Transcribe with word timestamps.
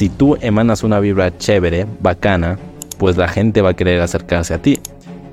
si 0.00 0.08
tú 0.08 0.38
emanas 0.40 0.82
una 0.82 0.98
vibra 0.98 1.36
chévere, 1.36 1.86
bacana, 2.00 2.58
pues 2.96 3.18
la 3.18 3.28
gente 3.28 3.60
va 3.60 3.68
a 3.68 3.74
querer 3.74 4.00
acercarse 4.00 4.54
a 4.54 4.62
ti, 4.62 4.78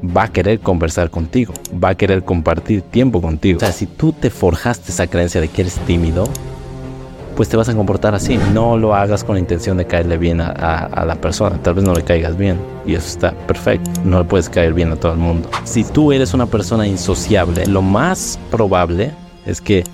va 0.04 0.24
a 0.24 0.28
querer 0.28 0.60
conversar 0.60 1.10
contigo, 1.10 1.54
va 1.82 1.92
a 1.92 1.96
querer 1.96 2.26
compartir 2.26 2.82
tiempo 2.82 3.22
contigo. 3.22 3.56
O 3.56 3.60
sea, 3.62 3.72
si 3.72 3.86
tú 3.86 4.12
te 4.12 4.30
forjaste 4.30 4.92
esa 4.92 5.08
creencia 5.08 5.40
de 5.40 5.48
que 5.48 5.62
eres 5.62 5.76
tímido, 5.88 6.28
pues 7.38 7.48
te 7.48 7.56
vas 7.56 7.70
a 7.70 7.76
comportar 7.76 8.14
así. 8.14 8.38
No 8.54 8.78
lo 8.78 8.94
hagas 8.94 9.24
con 9.24 9.36
la 9.36 9.40
intención 9.40 9.78
de 9.78 9.88
caerle 9.88 10.18
bien 10.18 10.42
a, 10.42 11.06
la 11.08 11.16
persona. 11.16 11.58
Tal 11.64 11.76
vez 11.76 11.86
no 11.86 11.94
le 11.94 12.04
caigas 12.04 12.36
bien 12.36 12.58
y 12.86 12.96
eso 12.96 13.08
está 13.08 13.32
perfecto. 13.32 13.90
No 14.04 14.20
le 14.20 14.26
puedes 14.26 14.50
caer 14.50 14.74
bien 14.74 14.92
a 14.92 14.98
todo 14.98 15.14
el 15.14 15.18
mundo. 15.18 15.50
Si 15.64 15.86
tú 15.86 16.12
eres 16.12 16.34
una 16.34 16.48
persona 16.48 16.86
insociable, 16.86 17.68
lo 17.68 17.82
más 17.82 18.38
probable 18.52 19.12
es 19.46 19.62
que 19.62 19.86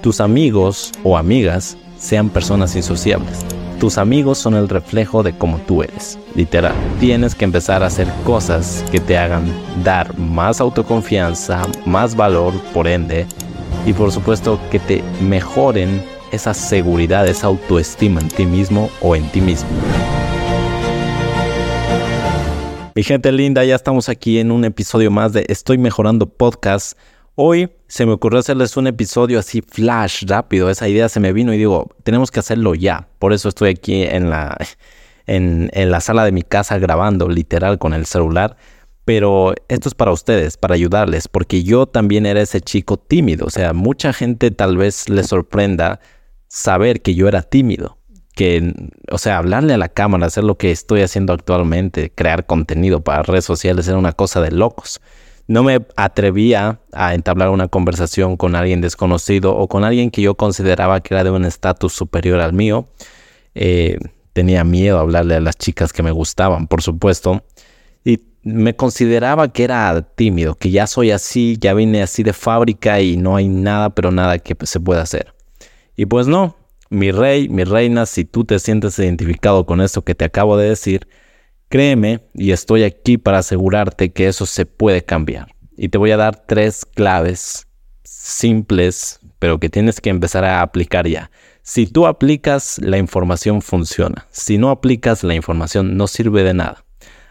tus 0.00 0.20
amigos 0.20 0.92
o 1.02 1.18
amigas 1.18 1.76
sean 1.98 2.28
personas 2.28 2.76
insociables. 2.76 3.44
Tus 3.82 3.98
amigos 3.98 4.38
son 4.38 4.54
el 4.54 4.68
reflejo 4.68 5.24
de 5.24 5.36
cómo 5.36 5.58
tú 5.66 5.82
eres, 5.82 6.16
literal. 6.36 6.72
Tienes 7.00 7.34
que 7.34 7.44
empezar 7.44 7.82
a 7.82 7.86
hacer 7.86 8.06
cosas 8.24 8.84
que 8.92 9.00
te 9.00 9.18
hagan 9.18 9.42
dar 9.82 10.16
más 10.16 10.60
autoconfianza, 10.60 11.66
más 11.84 12.14
valor, 12.14 12.54
por 12.72 12.86
ende, 12.86 13.26
y 13.84 13.92
por 13.92 14.12
supuesto 14.12 14.60
que 14.70 14.78
te 14.78 15.02
mejoren 15.20 16.00
esa 16.30 16.54
seguridad, 16.54 17.26
esa 17.26 17.48
autoestima 17.48 18.20
en 18.20 18.28
ti 18.28 18.46
mismo 18.46 18.88
o 19.00 19.16
en 19.16 19.28
ti 19.32 19.40
mismo. 19.40 19.68
Mi 22.94 23.02
gente 23.02 23.32
linda, 23.32 23.64
ya 23.64 23.74
estamos 23.74 24.08
aquí 24.08 24.38
en 24.38 24.52
un 24.52 24.64
episodio 24.64 25.10
más 25.10 25.32
de 25.32 25.44
Estoy 25.48 25.78
Mejorando 25.78 26.28
Podcast. 26.28 26.96
Hoy 27.34 27.70
se 27.88 28.04
me 28.06 28.12
ocurrió 28.12 28.40
hacerles 28.40 28.76
un 28.76 28.86
episodio 28.86 29.38
así 29.38 29.62
flash, 29.62 30.24
rápido. 30.26 30.68
Esa 30.70 30.88
idea 30.88 31.08
se 31.08 31.20
me 31.20 31.32
vino 31.32 31.52
y 31.54 31.58
digo, 31.58 31.90
tenemos 32.02 32.30
que 32.30 32.40
hacerlo 32.40 32.74
ya. 32.74 33.08
Por 33.18 33.32
eso 33.32 33.48
estoy 33.48 33.70
aquí 33.70 34.02
en 34.02 34.30
la, 34.30 34.56
en, 35.26 35.70
en 35.72 35.90
la 35.90 36.00
sala 36.00 36.24
de 36.24 36.32
mi 36.32 36.42
casa 36.42 36.78
grabando 36.78 37.28
literal 37.28 37.78
con 37.78 37.94
el 37.94 38.06
celular 38.06 38.56
pero 39.04 39.54
esto 39.68 39.88
es 39.88 39.94
para 39.94 40.12
ustedes, 40.12 40.56
para 40.56 40.74
ayudarles, 40.74 41.28
porque 41.28 41.64
yo 41.64 41.86
también 41.86 42.26
era 42.26 42.40
ese 42.40 42.60
chico 42.60 42.96
tímido, 42.96 43.46
o 43.46 43.50
sea, 43.50 43.72
mucha 43.72 44.12
gente 44.12 44.50
tal 44.50 44.76
vez 44.76 45.08
le 45.08 45.24
sorprenda 45.24 46.00
saber 46.48 47.02
que 47.02 47.14
yo 47.14 47.26
era 47.28 47.42
tímido, 47.42 47.98
que, 48.34 48.72
o 49.10 49.18
sea, 49.18 49.38
hablarle 49.38 49.74
a 49.74 49.78
la 49.78 49.88
cámara, 49.88 50.26
hacer 50.26 50.44
lo 50.44 50.56
que 50.56 50.70
estoy 50.70 51.02
haciendo 51.02 51.32
actualmente, 51.32 52.12
crear 52.14 52.46
contenido 52.46 53.02
para 53.02 53.22
redes 53.22 53.44
sociales 53.44 53.88
era 53.88 53.98
una 53.98 54.12
cosa 54.12 54.40
de 54.40 54.52
locos. 54.52 55.00
No 55.46 55.62
me 55.62 55.84
atrevía 55.96 56.80
a 56.92 57.14
entablar 57.14 57.50
una 57.50 57.68
conversación 57.68 58.36
con 58.36 58.54
alguien 58.54 58.80
desconocido 58.80 59.56
o 59.56 59.68
con 59.68 59.84
alguien 59.84 60.10
que 60.10 60.22
yo 60.22 60.34
consideraba 60.34 61.00
que 61.00 61.14
era 61.14 61.24
de 61.24 61.30
un 61.30 61.44
estatus 61.44 61.92
superior 61.92 62.40
al 62.40 62.52
mío. 62.52 62.86
Eh, 63.54 63.98
tenía 64.32 64.64
miedo 64.64 64.98
a 64.98 65.02
hablarle 65.02 65.34
a 65.34 65.40
las 65.40 65.56
chicas 65.56 65.92
que 65.92 66.02
me 66.02 66.10
gustaban, 66.10 66.66
por 66.66 66.82
supuesto. 66.82 67.44
Y 68.04 68.20
me 68.42 68.74
consideraba 68.74 69.52
que 69.52 69.64
era 69.64 70.02
tímido, 70.14 70.54
que 70.54 70.70
ya 70.70 70.86
soy 70.86 71.10
así, 71.10 71.56
ya 71.60 71.74
vine 71.74 72.02
así 72.02 72.22
de 72.22 72.32
fábrica 72.32 73.00
y 73.00 73.16
no 73.16 73.36
hay 73.36 73.48
nada, 73.48 73.90
pero 73.90 74.10
nada 74.10 74.38
que 74.38 74.56
se 74.66 74.80
pueda 74.80 75.02
hacer. 75.02 75.34
Y 75.96 76.06
pues 76.06 76.26
no, 76.26 76.56
mi 76.88 77.10
rey, 77.10 77.48
mi 77.48 77.64
reina, 77.64 78.06
si 78.06 78.24
tú 78.24 78.44
te 78.44 78.58
sientes 78.58 78.98
identificado 78.98 79.66
con 79.66 79.80
esto 79.80 80.02
que 80.02 80.14
te 80.14 80.24
acabo 80.24 80.56
de 80.56 80.68
decir, 80.68 81.08
créeme 81.72 82.20
y 82.34 82.50
estoy 82.50 82.82
aquí 82.82 83.16
para 83.16 83.38
asegurarte 83.38 84.12
que 84.12 84.28
eso 84.28 84.44
se 84.44 84.66
puede 84.66 85.02
cambiar. 85.02 85.54
Y 85.74 85.88
te 85.88 85.96
voy 85.96 86.10
a 86.10 86.18
dar 86.18 86.44
tres 86.44 86.84
claves 86.84 87.66
simples, 88.04 89.20
pero 89.38 89.58
que 89.58 89.70
tienes 89.70 89.98
que 89.98 90.10
empezar 90.10 90.44
a 90.44 90.60
aplicar 90.60 91.08
ya. 91.08 91.30
Si 91.62 91.86
tú 91.86 92.06
aplicas, 92.06 92.78
la 92.78 92.98
información 92.98 93.62
funciona. 93.62 94.26
Si 94.30 94.58
no 94.58 94.68
aplicas, 94.68 95.24
la 95.24 95.34
información 95.34 95.96
no 95.96 96.08
sirve 96.08 96.42
de 96.42 96.52
nada. 96.52 96.84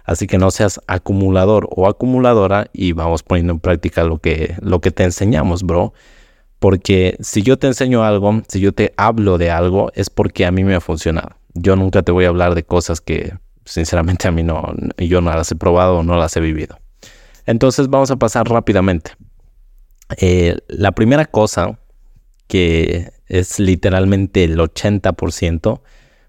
Así 0.05 0.25
que 0.25 0.39
no 0.39 0.49
seas 0.49 0.81
acumulador 0.87 1.69
o 1.69 1.87
acumuladora 1.87 2.67
y 2.73 2.93
vamos 2.93 3.21
poniendo 3.21 3.53
en 3.53 3.59
práctica 3.59 4.03
lo 4.03 4.17
que, 4.17 4.55
lo 4.59 4.81
que 4.81 4.89
te 4.89 5.03
enseñamos, 5.03 5.61
bro. 5.61 5.93
Porque 6.57 7.15
si 7.19 7.43
yo 7.43 7.59
te 7.59 7.67
enseño 7.67 8.03
algo, 8.03 8.41
si 8.47 8.59
yo 8.59 8.71
te 8.71 8.91
hablo 8.97 9.37
de 9.37 9.51
algo, 9.51 9.91
es 9.93 10.09
porque 10.09 10.47
a 10.47 10.51
mí 10.51 10.63
me 10.63 10.73
ha 10.73 10.81
funcionado. 10.81 11.29
Yo 11.53 11.75
nunca 11.75 12.01
te 12.01 12.11
voy 12.11 12.25
a 12.25 12.29
hablar 12.29 12.55
de 12.55 12.63
cosas 12.63 13.01
que 13.01 13.33
sinceramente 13.65 14.27
a 14.27 14.31
mí 14.31 14.43
no, 14.43 14.73
yo 14.97 15.21
no 15.21 15.31
las 15.31 15.51
he 15.51 15.55
probado 15.55 16.03
no 16.03 16.17
las 16.17 16.35
he 16.37 16.39
vivido. 16.39 16.79
Entonces 17.45 17.89
vamos 17.89 18.11
a 18.11 18.17
pasar 18.17 18.47
rápidamente. 18.47 19.11
Eh, 20.17 20.57
la 20.67 20.91
primera 20.91 21.25
cosa 21.25 21.79
que 22.47 23.11
es 23.27 23.59
literalmente 23.59 24.43
el 24.43 24.59
80%, 24.59 25.81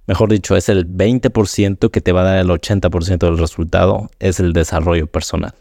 mejor 0.07 0.31
dicho, 0.31 0.57
es 0.57 0.69
el 0.69 0.89
20% 0.89 1.91
que 1.91 2.01
te 2.01 2.13
va 2.13 2.21
a 2.21 2.25
dar 2.25 2.39
el 2.39 2.49
80% 2.49 3.19
del 3.19 3.39
resultado, 3.39 4.09
es 4.21 4.39
el 4.39 4.53
desarrollo 4.53 5.09
personal. 5.09 5.55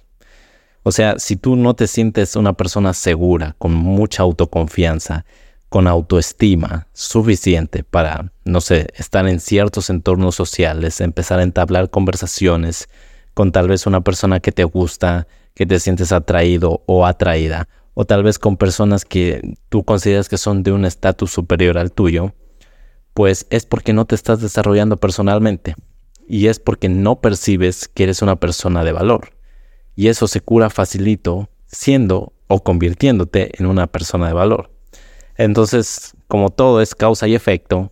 O 0.84 0.92
sea, 0.92 1.18
si 1.20 1.36
tú 1.36 1.56
no 1.56 1.76
te 1.76 1.88
sientes 1.88 2.36
una 2.36 2.54
persona 2.54 2.94
segura, 2.94 3.56
con 3.58 3.74
mucha 3.74 4.24
autoconfianza, 4.24 5.26
con 5.72 5.88
autoestima 5.88 6.90
suficiente 6.92 7.86
para, 7.86 8.34
no 8.44 8.59
sé, 8.59 8.88
estar 8.98 9.26
en 9.26 9.40
ciertos 9.40 9.90
entornos 9.90 10.36
sociales, 10.36 11.00
empezar 11.00 11.40
a 11.40 11.44
entablar 11.44 11.90
conversaciones 11.90 12.90
con 13.34 13.54
tal 13.54 13.70
vez 13.70 13.88
una 13.88 14.02
persona 14.02 14.42
que 14.42 14.52
te 14.52 14.66
gusta, 14.66 15.30
que 15.54 15.66
te 15.66 15.80
sientes 15.80 16.12
atraído 16.12 16.84
o 16.88 17.06
atraída, 17.06 17.70
o 17.94 18.04
tal 18.04 18.22
vez 18.22 18.38
con 18.38 18.58
personas 18.58 19.06
que 19.06 19.56
tú 19.70 19.86
consideras 19.86 20.28
que 20.28 20.38
son 20.38 20.62
de 20.62 20.74
un 20.74 20.84
estatus 20.84 21.31
superior 21.31 21.78
al 21.78 21.94
tuyo, 21.94 22.34
pues 23.14 23.48
es 23.50 23.66
porque 23.66 23.94
no 23.94 24.04
te 24.04 24.16
estás 24.16 24.42
desarrollando 24.42 24.98
personalmente 24.98 25.76
y 26.28 26.48
es 26.48 26.60
porque 26.60 26.90
no 26.90 27.22
percibes 27.22 27.88
que 27.88 28.04
eres 28.04 28.22
una 28.22 28.36
persona 28.36 28.84
de 28.84 28.92
valor 28.92 29.30
y 29.96 30.10
eso 30.10 30.28
se 30.28 30.42
cura 30.42 30.70
facilito 30.70 31.50
siendo 31.66 32.34
o 32.48 32.62
convirtiéndote 32.62 33.52
en 33.58 33.68
una 33.68 33.88
persona 33.88 34.28
de 34.28 34.34
valor. 34.34 34.81
Entonces, 35.44 36.13
como 36.28 36.52
todo 36.52 36.81
es 36.81 36.94
causa 36.94 37.28
y 37.28 37.34
efecto, 37.34 37.91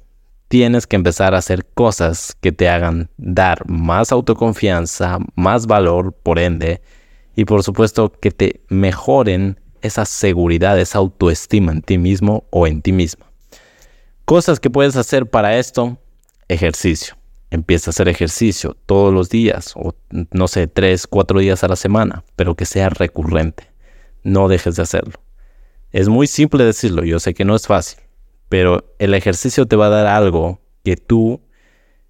tienes 0.50 0.86
que 0.86 0.96
empezar 0.96 1.34
a 1.34 1.40
hacer 1.40 1.66
cosas 1.66 2.38
que 2.42 2.52
te 2.52 2.70
hagan 2.70 3.10
dar 3.18 3.68
más 3.68 4.12
autoconfianza, 4.12 5.18
más 5.34 5.66
valor, 5.66 6.14
por 6.14 6.38
ende, 6.38 6.80
y 7.36 7.46
por 7.46 7.64
supuesto 7.64 8.12
que 8.12 8.30
te 8.30 8.62
mejoren 8.70 9.60
esa 9.82 10.06
seguridad, 10.06 10.80
esa 10.80 11.00
autoestima 11.00 11.72
en 11.72 11.82
ti 11.82 11.98
mismo 11.98 12.44
o 12.52 12.68
en 12.68 12.84
ti 12.84 12.92
misma. 12.92 13.26
Cosas 14.26 14.60
que 14.60 14.70
puedes 14.70 14.96
hacer 14.96 15.28
para 15.28 15.58
esto, 15.58 15.98
ejercicio. 16.50 17.16
Empieza 17.50 17.90
a 17.90 17.94
hacer 17.94 18.10
ejercicio 18.10 18.78
todos 18.86 19.12
los 19.12 19.28
días, 19.30 19.74
o 19.76 19.96
no 20.12 20.48
sé, 20.48 20.68
tres, 20.68 21.08
cuatro 21.08 21.40
días 21.40 21.64
a 21.64 21.68
la 21.68 21.76
semana, 21.76 22.24
pero 22.36 22.54
que 22.54 22.66
sea 22.66 22.90
recurrente. 22.90 23.72
No 24.22 24.50
dejes 24.50 24.76
de 24.76 24.84
hacerlo. 24.84 25.20
Es 25.92 26.08
muy 26.08 26.28
simple 26.28 26.64
decirlo, 26.64 27.04
yo 27.04 27.20
sé 27.20 27.34
que 27.34 27.46
no 27.46 27.56
es 27.56 27.66
fácil, 27.68 28.00
pero 28.48 28.94
el 29.00 29.14
ejercicio 29.14 29.66
te 29.66 29.76
va 29.76 29.88
a 29.88 29.90
dar 29.90 30.08
algo 30.08 30.60
que 30.84 30.98
tú 30.98 31.42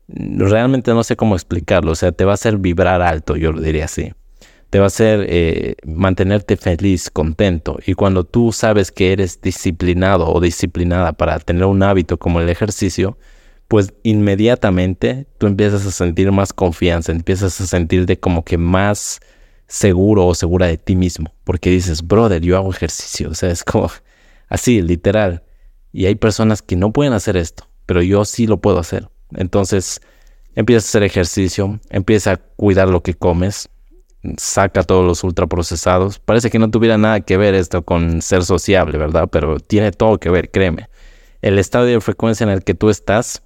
realmente 0.07 0.91
no 0.93 1.03
sé 1.03 1.15
cómo 1.15 1.35
explicarlo, 1.35 1.91
o 1.91 1.95
sea, 1.95 2.11
te 2.11 2.25
va 2.25 2.31
a 2.31 2.33
hacer 2.33 2.57
vibrar 2.57 3.01
alto, 3.01 3.35
yo 3.35 3.51
lo 3.51 3.61
diría 3.61 3.85
así. 3.85 4.13
Te 4.69 4.79
va 4.79 4.85
a 4.85 4.87
hacer 4.87 5.25
eh, 5.27 5.75
mantenerte 5.83 6.55
feliz, 6.55 7.09
contento. 7.09 7.79
Y 7.87 7.95
cuando 7.95 8.23
tú 8.23 8.51
sabes 8.51 8.91
que 8.91 9.13
eres 9.13 9.41
disciplinado 9.41 10.31
o 10.31 10.39
disciplinada 10.39 11.13
para 11.13 11.39
tener 11.39 11.65
un 11.65 11.81
hábito 11.81 12.17
como 12.17 12.39
el 12.39 12.49
ejercicio, 12.49 13.17
pues 13.67 13.93
inmediatamente 14.03 15.25
tú 15.39 15.47
empiezas 15.47 15.85
a 15.87 15.91
sentir 15.91 16.31
más 16.31 16.53
confianza, 16.53 17.11
empiezas 17.11 17.59
a 17.61 17.67
sentirte 17.67 18.19
como 18.19 18.43
que 18.43 18.57
más 18.57 19.21
seguro 19.69 20.25
o 20.25 20.35
segura 20.35 20.65
de 20.65 20.77
ti 20.77 20.95
mismo, 20.95 21.31
porque 21.45 21.69
dices, 21.69 22.05
brother, 22.05 22.41
yo 22.41 22.57
hago 22.57 22.71
ejercicio, 22.71 23.29
o 23.29 23.35
sea, 23.35 23.51
es 23.51 23.63
como 23.63 23.89
así, 24.49 24.81
literal. 24.81 25.43
Y 25.93 26.07
hay 26.07 26.15
personas 26.15 26.61
que 26.61 26.75
no 26.75 26.91
pueden 26.91 27.13
hacer 27.13 27.37
esto, 27.37 27.69
pero 27.85 28.01
yo 28.01 28.25
sí 28.25 28.47
lo 28.47 28.57
puedo 28.57 28.79
hacer. 28.79 29.07
Entonces, 29.35 30.01
empiezas 30.55 30.85
a 30.85 30.89
hacer 30.89 31.03
ejercicio, 31.03 31.79
empieza 31.89 32.33
a 32.33 32.37
cuidar 32.37 32.89
lo 32.89 33.01
que 33.01 33.13
comes, 33.13 33.69
saca 34.37 34.83
todos 34.83 35.05
los 35.05 35.23
ultraprocesados. 35.23 36.19
Parece 36.19 36.49
que 36.49 36.59
no 36.59 36.71
tuviera 36.71 36.97
nada 36.97 37.21
que 37.21 37.37
ver 37.37 37.53
esto 37.53 37.83
con 37.83 38.21
ser 38.21 38.43
sociable, 38.43 38.97
¿verdad? 38.97 39.29
Pero 39.31 39.59
tiene 39.59 39.91
todo 39.91 40.19
que 40.19 40.29
ver, 40.29 40.51
créeme. 40.51 40.89
El 41.41 41.57
estado 41.59 41.85
de 41.85 42.01
frecuencia 42.01 42.43
en 42.43 42.49
el 42.49 42.63
que 42.63 42.73
tú 42.73 42.89
estás 42.89 43.43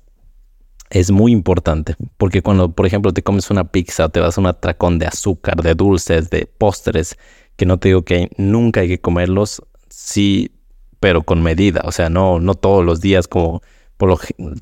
es 0.94 1.10
muy 1.10 1.32
importante, 1.32 1.96
porque 2.18 2.44
cuando, 2.44 2.72
por 2.72 2.86
ejemplo, 2.86 3.12
te 3.14 3.24
comes 3.24 3.50
una 3.50 3.72
pizza, 3.72 4.10
te 4.10 4.20
vas 4.20 4.38
a 4.38 4.42
un 4.42 4.48
atracón 4.48 5.00
de 5.00 5.08
azúcar, 5.08 5.64
de 5.64 5.74
dulces, 5.74 6.30
de 6.30 6.46
postres, 6.46 7.18
que 7.56 7.66
no 7.66 7.80
te 7.80 7.90
digo 7.90 8.04
que 8.04 8.30
nunca 8.38 8.82
hay 8.82 8.88
que 8.90 9.02
comerlos, 9.02 9.64
sí, 9.90 10.52
pero 11.00 11.24
con 11.24 11.42
medida, 11.42 11.82
o 11.86 11.92
sea, 11.92 12.12
no, 12.12 12.40
no 12.40 12.54
todos 12.54 12.86
los 12.86 13.02
días 13.02 13.28
como 13.28 13.64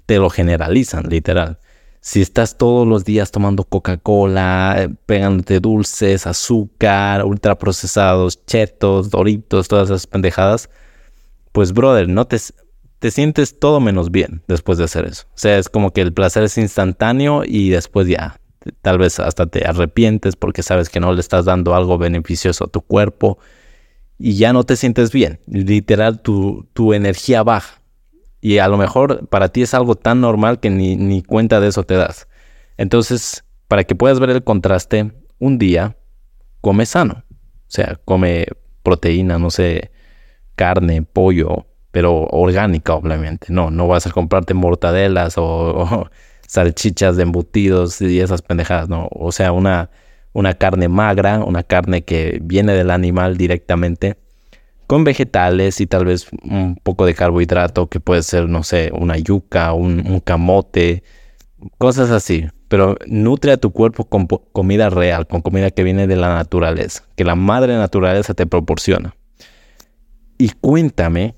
te 0.05 0.19
lo 0.19 0.29
generalizan, 0.29 1.09
literal. 1.09 1.59
Si 1.99 2.21
estás 2.21 2.57
todos 2.57 2.87
los 2.87 3.03
días 3.03 3.31
tomando 3.31 3.65
Coca-Cola, 3.65 4.89
pegándote 5.05 5.59
dulces, 5.59 6.25
azúcar, 6.27 7.25
ultraprocesados, 7.25 8.45
chetos, 8.45 9.09
doritos, 9.09 9.67
todas 9.67 9.89
esas 9.89 10.07
pendejadas, 10.07 10.69
pues 11.51 11.73
brother, 11.73 12.07
no 12.07 12.25
te, 12.25 12.37
te 13.01 13.09
sientes 13.09 13.57
todo 13.57 13.79
menos 13.79 14.11
bien 14.11 14.43
después 14.47 14.77
de 14.77 14.83
hacer 14.83 15.05
eso. 15.05 15.25
O 15.29 15.37
sea, 15.37 15.57
es 15.57 15.69
como 15.69 15.91
que 15.91 16.01
el 16.01 16.13
placer 16.13 16.43
es 16.43 16.59
instantáneo 16.59 17.41
y 17.43 17.69
después 17.71 18.07
ya, 18.07 18.39
tal 18.83 18.99
vez 18.99 19.19
hasta 19.19 19.47
te 19.47 19.65
arrepientes 19.65 20.35
porque 20.35 20.61
sabes 20.61 20.87
que 20.87 20.99
no 20.99 21.11
le 21.11 21.19
estás 21.19 21.45
dando 21.45 21.73
algo 21.73 21.97
beneficioso 21.97 22.65
a 22.65 22.67
tu 22.67 22.81
cuerpo 22.81 23.39
y 24.19 24.35
ya 24.35 24.53
no 24.53 24.65
te 24.65 24.75
sientes 24.75 25.11
bien. 25.11 25.39
Literal, 25.47 26.21
tu, 26.21 26.67
tu 26.73 26.93
energía 26.93 27.41
baja. 27.41 27.81
Y 28.39 28.59
a 28.59 28.67
lo 28.67 28.77
mejor 28.77 29.27
para 29.29 29.49
ti 29.49 29.63
es 29.63 29.73
algo 29.73 29.95
tan 29.95 30.21
normal 30.21 30.59
que 30.59 30.69
ni, 30.69 30.95
ni 30.95 31.23
cuenta 31.23 31.59
de 31.59 31.69
eso 31.69 31.81
te 31.83 31.95
das. 31.95 32.27
Entonces, 32.77 33.43
para 33.67 33.83
que 33.83 33.95
puedas 33.95 34.19
ver 34.19 34.29
el 34.29 34.43
contraste, 34.43 35.11
un 35.39 35.57
día 35.57 35.97
come 36.61 36.85
sano. 36.85 37.23
O 37.31 37.65
sea, 37.65 37.99
come 38.05 38.45
proteína, 38.83 39.39
no 39.39 39.49
sé, 39.49 39.89
carne, 40.55 41.01
pollo, 41.01 41.65
pero 41.91 42.25
orgánica, 42.31 42.95
obviamente. 42.95 43.47
No, 43.49 43.69
no 43.69 43.87
vas 43.87 44.07
a 44.07 44.11
comprarte 44.11 44.53
mortadelas 44.53 45.35
o, 45.37 46.09
salchichas 46.47 47.17
de 47.17 47.23
embutidos 47.23 48.01
y 48.01 48.19
esas 48.19 48.41
pendejadas, 48.41 48.89
no. 48.89 49.07
O 49.11 49.31
sea, 49.31 49.51
una, 49.51 49.89
una 50.33 50.53
carne 50.53 50.87
magra, 50.87 51.39
una 51.39 51.63
carne 51.63 52.03
que 52.03 52.39
viene 52.41 52.73
del 52.73 52.91
animal 52.91 53.37
directamente, 53.37 54.17
con 54.87 55.03
vegetales 55.03 55.79
y 55.79 55.87
tal 55.87 56.05
vez 56.05 56.27
un 56.43 56.75
poco 56.75 57.05
de 57.05 57.13
carbohidrato, 57.13 57.87
que 57.87 57.99
puede 57.99 58.23
ser, 58.23 58.49
no 58.49 58.63
sé, 58.63 58.91
una 58.93 59.17
yuca, 59.17 59.73
un, 59.73 60.05
un 60.05 60.19
camote, 60.19 61.03
cosas 61.77 62.11
así. 62.11 62.47
Pero 62.67 62.97
nutre 63.05 63.51
a 63.51 63.57
tu 63.57 63.71
cuerpo 63.71 64.05
con 64.05 64.27
comida 64.27 64.89
real, 64.89 65.27
con 65.27 65.41
comida 65.41 65.71
que 65.71 65.83
viene 65.83 66.07
de 66.07 66.15
la 66.15 66.33
naturaleza, 66.33 67.03
que 67.15 67.25
la 67.25 67.35
madre 67.35 67.75
naturaleza 67.75 68.33
te 68.33 68.45
proporciona. 68.45 69.15
Y 70.37 70.49
cuéntame 70.59 71.35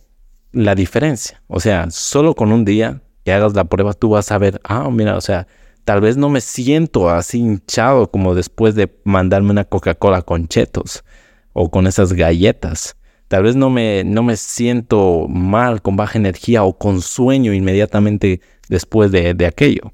la 0.54 0.76
diferencia. 0.76 1.42
O 1.48 1.60
sea, 1.60 1.90
solo 1.92 2.36
con 2.36 2.52
un 2.52 2.64
día 2.64 3.02
que 3.26 3.34
hagas 3.34 3.54
la 3.54 3.66
prueba, 3.66 3.94
tú 3.94 4.10
vas 4.10 4.32
a 4.32 4.38
ver, 4.38 4.62
ah, 4.64 4.90
mira, 4.90 5.18
o 5.18 5.22
sea, 5.22 5.48
tal 5.84 6.02
vez 6.02 6.16
no 6.16 6.30
me 6.30 6.40
siento 6.42 7.10
así 7.10 7.40
hinchado 7.40 8.10
como 8.10 8.36
después 8.36 8.76
de 8.76 8.96
mandarme 9.04 9.52
una 9.52 9.66
Coca-Cola 9.66 10.22
con 10.22 10.48
chetos 10.48 11.04
o 11.52 11.70
con 11.70 11.88
esas 11.88 12.14
galletas. 12.14 12.96
Tal 13.28 13.44
vez 13.44 13.56
no 13.56 13.70
me, 13.70 14.04
no 14.04 14.22
me 14.24 14.38
siento 14.38 15.28
mal, 15.28 15.82
con 15.82 15.96
baja 15.96 16.20
energía 16.20 16.64
o 16.64 16.78
con 16.78 17.02
sueño 17.02 17.54
inmediatamente 17.54 18.42
después 18.70 19.12
de, 19.12 19.34
de 19.34 19.46
aquello. 19.48 19.92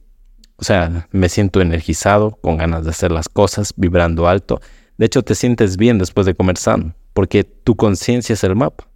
O 0.57 0.65
sea, 0.65 1.07
me 1.11 1.29
siento 1.29 1.61
energizado, 1.61 2.31
con 2.31 2.57
ganas 2.57 2.83
de 2.83 2.89
hacer 2.89 3.11
las 3.11 3.29
cosas, 3.29 3.73
vibrando 3.77 4.27
alto. 4.27 4.59
De 4.97 5.05
hecho, 5.05 5.23
te 5.23 5.35
sientes 5.35 5.77
bien 5.77 5.97
después 5.97 6.25
de 6.25 6.35
comer 6.35 6.57
sano, 6.57 6.93
porque 7.13 7.45
tu 7.45 7.77
conciencia 7.77 8.33
es 8.33 8.43
el 8.43 8.57
mapa. 8.57 8.88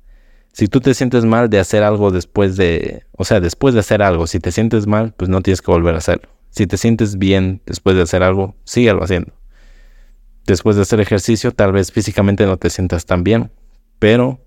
Si 0.53 0.67
tú 0.67 0.81
te 0.81 0.93
sientes 0.93 1.25
mal 1.25 1.49
de 1.49 1.59
hacer 1.59 1.81
algo 1.81 2.11
después 2.11 2.55
de, 2.57 3.05
o 3.17 3.25
sea, 3.25 3.39
después 3.39 3.73
de 3.73 3.79
hacer 3.79 4.03
algo, 4.03 4.27
si 4.27 4.39
te 4.39 4.51
sientes 4.51 4.85
mal, 4.85 5.15
pues 5.17 5.27
no 5.27 5.41
tienes 5.41 5.63
que 5.63 5.71
volver 5.71 5.95
a 5.95 5.97
hacerlo. 5.97 6.29
Si 6.51 6.67
te 6.67 6.77
sientes 6.77 7.17
bien 7.17 7.63
después 7.65 7.95
de 7.95 8.03
hacer 8.03 8.21
algo, 8.21 8.55
síguelo 8.63 9.03
haciendo. 9.03 9.33
Después 10.45 10.75
de 10.75 10.83
hacer 10.83 10.99
ejercicio, 10.99 11.51
tal 11.53 11.71
vez 11.71 11.91
físicamente 11.91 12.45
no 12.45 12.57
te 12.57 12.69
sientas 12.69 13.07
tan 13.07 13.23
bien, 13.23 13.51
pero 13.97 14.45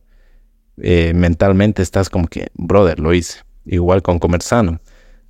eh, 0.77 1.13
mentalmente 1.13 1.83
estás 1.83 2.09
como 2.09 2.29
que, 2.29 2.51
brother, 2.55 3.01
lo 3.01 3.13
hice. 3.13 3.41
Igual 3.65 4.03
con 4.03 4.21
comer 4.21 4.43
sano. 4.43 4.81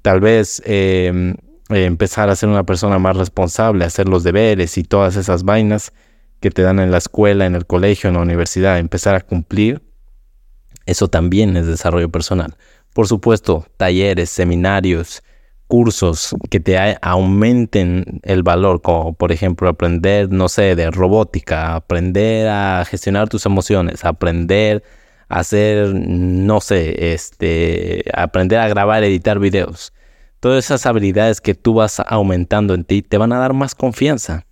Tal 0.02 0.20
vez 0.20 0.60
em, 0.66 1.36
empezar 1.70 2.28
a 2.28 2.36
ser 2.36 2.50
una 2.50 2.64
persona 2.64 2.98
más 2.98 3.16
responsable, 3.16 3.86
hacer 3.86 4.10
los 4.10 4.24
deberes 4.24 4.76
y 4.76 4.84
todas 4.84 5.16
esas 5.16 5.42
vainas 5.42 5.94
que 6.40 6.50
te 6.50 6.60
dan 6.60 6.80
en 6.80 6.90
la 6.90 6.98
escuela, 6.98 7.46
en 7.46 7.54
el 7.54 7.64
colegio, 7.64 8.08
en 8.08 8.16
la 8.16 8.22
universidad, 8.22 8.78
empezar 8.78 9.14
a 9.14 9.22
cumplir 9.22 9.85
eso 10.86 11.08
también 11.08 11.56
es 11.56 11.66
desarrollo 11.66 12.08
personal. 12.08 12.56
Por 12.94 13.08
supuesto, 13.08 13.66
talleres, 13.76 14.30
seminarios, 14.30 15.22
cursos 15.66 16.34
que 16.48 16.60
te 16.60 16.78
aumenten 17.02 18.20
el 18.22 18.42
valor, 18.42 18.80
como 18.82 19.14
por 19.14 19.32
ejemplo 19.32 19.68
aprender, 19.68 20.30
no 20.30 20.48
sé, 20.48 20.76
de 20.76 20.90
robótica, 20.90 21.74
aprender 21.74 22.48
a 22.48 22.84
gestionar 22.88 23.28
tus 23.28 23.44
emociones, 23.46 24.04
aprender 24.04 24.84
a 25.28 25.40
hacer, 25.40 25.92
no 25.92 26.60
sé, 26.60 27.12
este, 27.12 28.04
aprender 28.14 28.60
a 28.60 28.68
grabar, 28.68 29.02
editar 29.04 29.40
videos. 29.40 29.92
Todas 30.38 30.64
esas 30.64 30.86
habilidades 30.86 31.40
que 31.40 31.54
tú 31.54 31.74
vas 31.74 32.00
aumentando 32.06 32.74
en 32.74 32.84
ti 32.84 33.02
te 33.02 33.18
van 33.18 33.32
a 33.32 33.38
dar 33.38 33.52
más 33.52 33.74
confianza. 33.74 34.46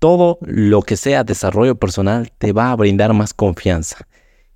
Todo 0.00 0.38
lo 0.42 0.82
que 0.82 0.96
sea 0.96 1.22
desarrollo 1.22 1.76
personal 1.76 2.32
te 2.38 2.52
va 2.52 2.72
a 2.72 2.76
brindar 2.76 3.12
más 3.12 3.32
confianza 3.32 4.08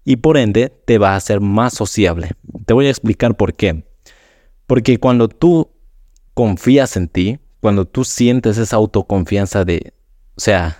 y 0.06 0.17
por 0.17 0.38
ende 0.38 0.73
te 0.85 0.99
va 0.99 1.11
a 1.11 1.17
hacer 1.17 1.41
más 1.41 1.75
sociable. 1.75 2.31
Te 2.64 2.73
voy 2.73 2.87
a 2.87 2.91
explicar 2.91 3.37
por 3.37 3.55
qué. 3.55 3.85
Porque 4.69 4.99
cuando 4.99 5.29
tú 5.29 5.73
confías 6.32 6.97
en 6.97 7.08
ti, 7.08 7.41
cuando 7.61 7.87
tú 7.87 8.05
sientes 8.05 8.56
esa 8.56 8.76
autoconfianza 8.76 9.64
de, 9.64 9.93
o 10.37 10.41
sea, 10.41 10.79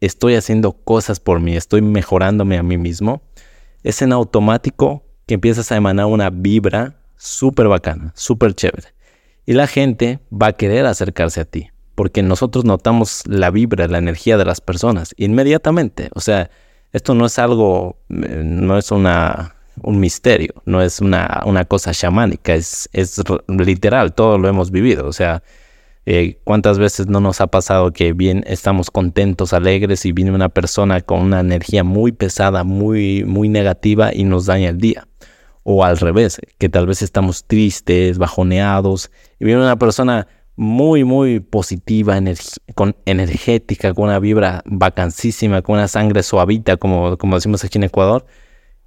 estoy 0.00 0.34
haciendo 0.34 0.72
cosas 0.72 1.20
por 1.20 1.38
mí, 1.38 1.54
estoy 1.56 1.82
mejorándome 1.82 2.58
a 2.58 2.64
mí 2.64 2.76
mismo, 2.76 3.22
es 3.84 4.02
en 4.02 4.12
automático 4.12 5.04
que 5.26 5.34
empiezas 5.34 5.70
a 5.70 5.76
emanar 5.76 6.06
una 6.06 6.30
vibra 6.30 6.96
súper 7.16 7.68
bacana, 7.68 8.12
súper 8.16 8.54
chévere. 8.54 8.88
Y 9.46 9.52
la 9.52 9.68
gente 9.68 10.18
va 10.32 10.48
a 10.48 10.52
querer 10.54 10.84
acercarse 10.86 11.40
a 11.40 11.44
ti, 11.44 11.68
porque 11.94 12.24
nosotros 12.24 12.64
notamos 12.64 13.22
la 13.26 13.52
vibra, 13.52 13.86
la 13.86 13.98
energía 13.98 14.36
de 14.36 14.44
las 14.44 14.60
personas 14.60 15.14
inmediatamente. 15.16 16.10
O 16.14 16.20
sea, 16.20 16.50
esto 16.94 17.12
no 17.14 17.26
es 17.26 17.40
algo, 17.40 17.98
eh, 18.08 18.42
no 18.44 18.78
es 18.78 18.92
una, 18.92 19.56
un 19.82 19.98
misterio, 19.98 20.54
no 20.64 20.80
es 20.80 21.00
una, 21.00 21.42
una 21.44 21.64
cosa 21.64 21.90
chamánica, 21.92 22.54
es, 22.54 22.88
es 22.92 23.20
literal, 23.48 24.14
todo 24.14 24.38
lo 24.38 24.48
hemos 24.48 24.70
vivido. 24.70 25.08
O 25.08 25.12
sea, 25.12 25.42
eh, 26.06 26.38
¿cuántas 26.44 26.78
veces 26.78 27.08
no 27.08 27.20
nos 27.20 27.40
ha 27.40 27.48
pasado 27.48 27.92
que 27.92 28.12
bien 28.12 28.44
estamos 28.46 28.92
contentos, 28.92 29.52
alegres 29.52 30.06
y 30.06 30.12
viene 30.12 30.30
una 30.30 30.48
persona 30.48 31.00
con 31.00 31.20
una 31.20 31.40
energía 31.40 31.82
muy 31.82 32.12
pesada, 32.12 32.62
muy, 32.62 33.24
muy 33.24 33.48
negativa 33.48 34.14
y 34.14 34.22
nos 34.22 34.46
daña 34.46 34.68
el 34.68 34.78
día? 34.78 35.08
O 35.64 35.84
al 35.84 35.98
revés, 35.98 36.40
que 36.58 36.68
tal 36.68 36.86
vez 36.86 37.02
estamos 37.02 37.44
tristes, 37.44 38.18
bajoneados 38.18 39.10
y 39.40 39.46
viene 39.46 39.62
una 39.62 39.80
persona 39.80 40.28
muy, 40.56 41.04
muy 41.04 41.40
positiva, 41.40 42.18
con 42.74 42.96
energética, 43.06 43.92
con 43.94 44.04
una 44.04 44.18
vibra 44.18 44.62
vacancísima, 44.66 45.62
con 45.62 45.76
una 45.76 45.88
sangre 45.88 46.22
suavita, 46.22 46.76
como, 46.76 47.16
como 47.18 47.36
decimos 47.36 47.64
aquí 47.64 47.78
en 47.78 47.84
Ecuador, 47.84 48.26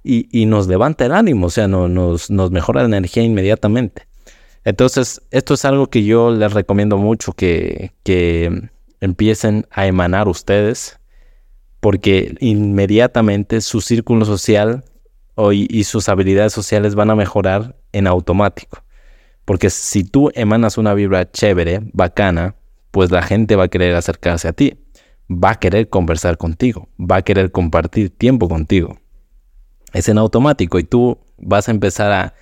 y, 0.04 0.46
nos 0.46 0.68
levanta 0.68 1.04
el 1.04 1.12
ánimo, 1.12 1.48
o 1.48 1.50
sea, 1.50 1.68
nos, 1.68 2.30
nos 2.30 2.50
mejora 2.50 2.80
la 2.80 2.86
energía 2.96 3.22
inmediatamente. 3.22 4.08
Entonces, 4.64 5.20
esto 5.30 5.54
es 5.54 5.64
algo 5.64 5.88
que 5.88 6.04
yo 6.04 6.30
les 6.30 6.52
recomiendo 6.52 6.96
mucho 6.96 7.32
que, 7.32 7.92
que 8.04 8.70
empiecen 9.00 9.66
a 9.70 9.86
emanar 9.86 10.28
ustedes, 10.28 10.98
porque 11.80 12.36
inmediatamente 12.40 13.60
su 13.60 13.80
círculo 13.80 14.24
social 14.24 14.84
y 15.52 15.84
sus 15.84 16.08
habilidades 16.08 16.52
sociales 16.52 16.94
van 16.94 17.10
a 17.10 17.14
mejorar 17.14 17.76
en 17.92 18.06
automático. 18.06 18.82
Porque 19.48 19.70
si 19.70 20.04
tú 20.04 20.30
emanas 20.34 20.76
una 20.76 20.92
vibra 20.92 21.32
chévere, 21.32 21.80
bacana, 21.94 22.56
pues 22.90 23.10
la 23.10 23.22
gente 23.22 23.56
va 23.56 23.64
a 23.64 23.68
querer 23.68 23.94
acercarse 23.94 24.46
a 24.46 24.52
ti, 24.52 24.78
va 25.30 25.52
a 25.52 25.58
querer 25.58 25.88
conversar 25.88 26.36
contigo, 26.36 26.90
va 27.00 27.16
a 27.16 27.22
querer 27.22 27.50
compartir 27.50 28.10
tiempo 28.10 28.46
contigo. 28.46 28.98
Es 29.94 30.10
en 30.10 30.18
automático 30.18 30.78
y 30.78 30.84
tú 30.84 31.18
vas 31.38 31.66
a 31.66 31.70
empezar 31.70 32.12
a 32.12 32.34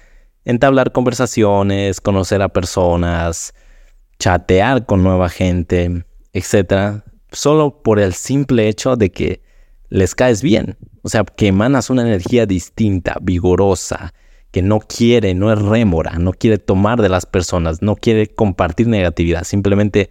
entablar 0.45 0.91
conversaciones, 0.91 2.01
conocer 2.01 2.43
a 2.43 2.49
personas, 2.49 3.55
chatear 4.19 4.85
con 4.85 5.05
nueva 5.05 5.29
gente, 5.29 6.05
etc. 6.33 7.05
Solo 7.31 7.85
por 7.85 8.01
el 8.01 8.15
simple 8.15 8.67
hecho 8.67 8.97
de 8.97 9.13
que 9.13 9.43
les 9.91 10.17
caes 10.17 10.43
bien. 10.43 10.77
O 11.03 11.09
sea, 11.09 11.23
que 11.23 11.47
emanas 11.47 11.89
una 11.89 12.03
energía 12.03 12.47
distinta, 12.47 13.17
vigorosa, 13.23 14.13
que 14.57 14.63
no 14.63 14.81
quiere, 14.81 15.35
no 15.35 15.53
es 15.53 15.61
rémora, 15.61 16.13
no 16.19 16.33
quiere 16.33 16.57
tomar 16.57 17.03
de 17.03 17.11
las 17.11 17.27
personas, 17.27 17.83
no 17.83 17.95
quiere 17.95 18.27
compartir 18.27 18.87
negatividad, 18.87 19.45
simplemente 19.45 20.09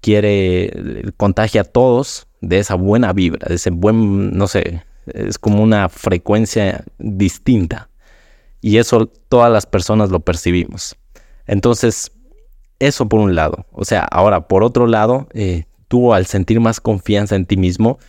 quiere 0.00 0.64
eh, 0.64 1.12
contagiar 1.16 1.66
a 1.66 1.68
todos 1.70 2.26
de 2.40 2.58
esa 2.58 2.74
buena 2.74 3.12
vibra, 3.12 3.46
de 3.48 3.54
ese 3.54 3.70
buen, 3.70 4.36
no 4.36 4.48
sé, 4.48 4.82
es 5.06 5.38
como 5.38 5.62
una 5.62 5.88
frecuencia 5.88 6.82
distinta. 6.98 7.88
Y 8.60 8.78
eso 8.78 9.06
todas 9.06 9.52
las 9.52 9.66
personas 9.66 10.10
lo 10.10 10.18
percibimos. 10.18 10.96
Entonces, 11.46 12.10
eso 12.80 13.08
por 13.08 13.20
un 13.20 13.36
lado. 13.36 13.66
O 13.70 13.84
sea, 13.84 14.00
ahora 14.02 14.48
por 14.48 14.64
otro 14.64 14.88
lado, 14.88 15.28
eh, 15.32 15.62
tú 15.86 16.12
al 16.12 16.26
sentir 16.26 16.58
más 16.58 16.80
confianza 16.80 17.36
en 17.36 17.46
ti 17.46 17.56
mismo, 17.56 18.00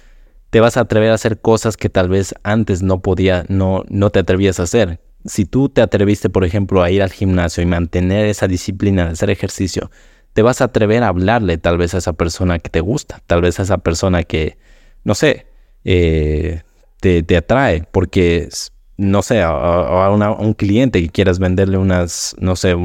te 0.49 0.59
vas 0.59 0.75
a 0.75 0.79
atrever 0.79 1.11
a 1.11 1.13
hacer 1.13 1.39
cosas 1.39 1.77
que 1.77 1.89
tal 1.89 2.09
vez 2.09 2.33
antes 2.41 2.81
no 2.81 3.03
podía, 3.03 3.45
no, 3.47 3.83
no 3.89 4.09
te 4.09 4.17
atrevías 4.17 4.59
a 4.59 4.63
hacer 4.63 5.01
si 5.25 5.45
tú 5.45 5.69
te 5.69 5.81
atreviste, 5.81 6.29
por 6.29 6.45
ejemplo, 6.45 6.83
a 6.83 6.91
ir 6.91 7.01
al 7.01 7.11
gimnasio 7.11 7.63
y 7.63 7.65
mantener 7.65 8.25
esa 8.27 8.47
disciplina 8.47 9.05
de 9.05 9.11
hacer 9.11 9.29
ejercicio, 9.29 9.91
te 10.33 10.41
vas 10.41 10.61
a 10.61 10.65
atrever 10.65 11.03
a 11.03 11.07
hablarle 11.07 11.57
tal 11.57 11.77
vez 11.77 11.93
a 11.93 11.97
esa 11.97 12.13
persona 12.13 12.59
que 12.59 12.69
te 12.69 12.79
gusta, 12.81 13.21
tal 13.25 13.41
vez 13.41 13.59
a 13.59 13.63
esa 13.63 13.79
persona 13.79 14.23
que, 14.23 14.57
no 15.03 15.15
sé, 15.15 15.47
eh, 15.83 16.61
te, 16.99 17.37
atrae, 17.37 17.83
porque 17.91 18.49
no 18.97 19.21
sé, 19.21 19.41
a, 19.41 20.09
un 20.39 20.53
cliente 20.53 21.01
que 21.01 21.09
quieras 21.09 21.39
venderle 21.39 21.77
unas, 21.77 22.35
no 22.39 22.55
sé, 22.55 22.75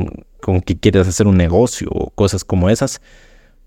con 0.40 0.60
que 0.60 0.78
quieras 0.78 1.08
hacer 1.08 1.26
un 1.26 1.36
negocio 1.36 1.88
o 1.90 2.10
cosas 2.10 2.44
como 2.44 2.70
esas, 2.70 3.00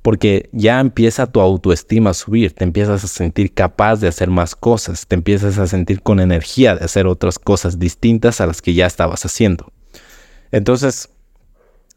porque 0.05 0.51
ya 0.51 0.81
empieza 0.81 1.25
tu 1.25 1.41
autoestima 1.41 2.11
a 2.11 2.13
subir, 2.13 2.53
te 2.53 2.63
empiezas 2.63 3.03
a 3.03 3.07
sentir 3.07 3.55
capaz 3.55 4.01
de 4.01 4.07
hacer 4.07 4.29
más 4.29 4.55
cosas, 4.55 5.07
te 5.07 5.15
empiezas 5.15 5.57
a 5.57 5.65
sentir 5.65 6.03
con 6.03 6.19
energía 6.19 6.75
de 6.75 6.85
hacer 6.85 7.07
otras 7.07 7.39
cosas 7.39 7.79
distintas 7.79 8.39
a 8.39 8.45
las 8.45 8.61
que 8.61 8.75
ya 8.75 8.85
estabas 8.85 9.25
haciendo. 9.25 9.73
Entonces, 10.51 11.09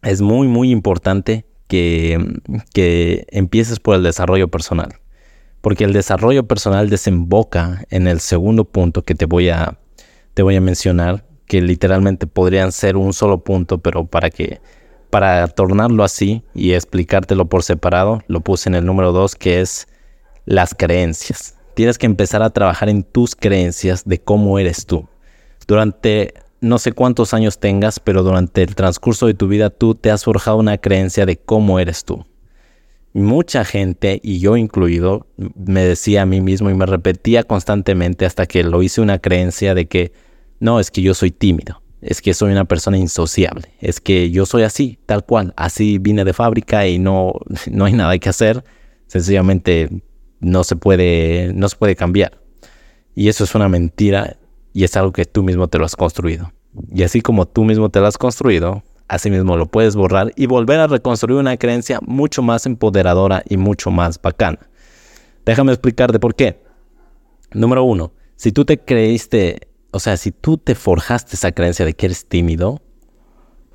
es 0.01 0.23
muy, 0.23 0.49
muy 0.49 0.71
importante 0.71 1.45
que, 1.67 2.19
que 2.73 3.27
empieces 3.29 3.79
por 3.79 3.97
el 3.97 4.03
desarrollo 4.05 4.49
personal, 4.49 4.89
porque 5.61 5.85
el 5.85 5.93
desarrollo 5.93 6.49
personal 6.49 6.89
desemboca 6.89 7.85
en 7.91 8.07
el 8.07 8.21
segundo 8.21 8.65
punto 8.65 9.05
que 9.05 9.17
te 9.17 9.27
voy 9.27 9.51
a, 9.51 9.79
te 10.33 10.43
voy 10.43 10.57
a 10.57 10.63
mencionar, 10.63 11.27
que 11.45 11.61
literalmente 11.61 12.27
podrían 12.27 12.73
ser 12.73 12.97
un 12.97 13.13
solo 13.13 13.45
punto, 13.45 13.83
pero 13.83 14.07
para 14.07 14.31
que 14.31 14.63
para 15.11 15.47
tornarlo 15.49 16.05
así 16.05 16.43
y 16.55 16.73
explicártelo 16.73 17.47
por 17.47 17.63
separado, 17.63 18.23
lo 18.27 18.41
puse 18.41 18.69
en 18.69 18.75
el 18.75 18.87
número 18.87 19.13
dos, 19.13 19.35
que 19.35 19.61
es 19.61 19.89
las 20.45 20.75
creencias. 20.75 21.55
Tienes 21.75 21.99
que 21.99 22.07
empezar 22.07 22.43
a 22.43 22.51
trabajar 22.51 22.89
en 22.89 23.03
tus 23.05 23.37
creencias 23.37 24.05
de 24.05 24.19
cómo 24.19 24.59
eres 24.59 24.87
tú. 24.87 25.09
Durante 25.67 26.35
no 26.61 26.79
sé 26.79 26.93
cuántos 26.93 27.35
años 27.35 27.59
tengas, 27.59 28.01
pero 28.01 28.23
durante 28.23 28.63
el 28.63 28.75
transcurso 28.75 29.27
de 29.27 29.35
tu 29.35 29.49
vida 29.49 29.71
tú 29.71 29.95
te 29.95 30.11
has 30.11 30.25
forjado 30.25 30.57
una 30.57 30.79
creencia 30.79 31.25
de 31.25 31.37
cómo 31.37 31.79
eres 31.79 32.05
tú. 32.05 32.25
Mucha 33.13 33.65
gente, 33.65 34.21
y 34.23 34.39
yo 34.39 34.57
incluido, 34.57 35.27
me 35.37 35.83
decía 35.83 36.23
a 36.23 36.27
mí 36.27 36.41
mismo 36.41 36.71
y 36.71 36.75
me 36.75 36.87
repetía 36.87 37.43
constantemente 37.43 38.27
hasta 38.27 38.47
que 38.47 38.63
lo 38.65 38.83
hice 38.83 39.01
una 39.01 39.19
creencia 39.19 39.75
de 39.75 39.87
que 39.87 40.13
no, 40.61 40.81
es 40.81 40.91
que 40.91 41.03
yo 41.03 41.15
soy 41.15 41.31
tímido, 41.31 41.81
es 42.01 42.23
que 42.23 42.35
soy 42.35 42.53
una 42.53 42.65
persona 42.65 42.99
insociable, 42.99 43.75
es 43.81 44.01
que 44.01 44.31
yo 44.31 44.47
soy 44.47 44.63
así, 44.63 44.99
tal 45.07 45.25
cual, 45.25 45.53
así 45.57 45.99
vine 45.99 46.25
de 46.25 46.33
fábrica 46.33 46.87
y 46.87 46.99
no, 46.99 47.33
no 47.71 47.85
hay 47.85 47.93
nada 47.93 48.17
que 48.19 48.29
hacer, 48.29 48.65
sencillamente 49.07 50.03
no 50.41 50.65
se 50.65 50.77
puede, 50.77 51.53
no 51.55 51.69
se 51.69 51.77
puede 51.77 51.97
cambiar. 51.97 52.41
Y 53.15 53.29
eso 53.29 53.45
es 53.45 53.55
una 53.55 53.69
mentira 53.69 54.37
y 54.73 54.85
es 54.85 54.97
algo 54.97 55.13
que 55.13 55.25
tú 55.25 55.43
mismo 55.43 55.67
te 55.69 55.79
lo 55.79 55.85
has 55.85 55.97
construido. 55.97 56.53
Y 56.93 57.03
así 57.03 57.21
como 57.21 57.47
tú 57.47 57.65
mismo 57.65 57.89
te 57.89 57.99
lo 57.99 58.07
has 58.07 58.19
construido, 58.19 58.85
así 59.09 59.31
mismo 59.31 59.57
lo 59.57 59.67
puedes 59.67 59.97
borrar 59.97 60.33
y 60.37 60.47
volver 60.47 60.79
a 60.79 60.87
reconstruir 60.87 61.41
una 61.41 61.57
creencia 61.57 61.99
mucho 62.07 62.43
más 62.43 62.67
empoderadora 62.67 63.43
y 63.49 63.57
mucho 63.57 63.91
más 63.91 64.23
bacana. 64.23 64.59
Déjame 65.45 65.73
explicarte 65.73 66.21
por 66.21 66.35
qué. 66.35 66.63
Número 67.53 67.83
uno, 67.83 68.13
si 68.37 68.53
tú 68.53 68.65
te 68.65 68.79
creíste, 68.79 69.69
o 69.91 70.01
sea, 70.01 70.17
si 70.17 70.33
tú 70.33 70.59
te 70.59 70.75
forjaste 70.75 71.37
esa 71.37 71.53
creencia 71.53 71.85
de 71.85 71.95
que 71.95 72.07
eres 72.07 72.27
tímido, 72.27 72.81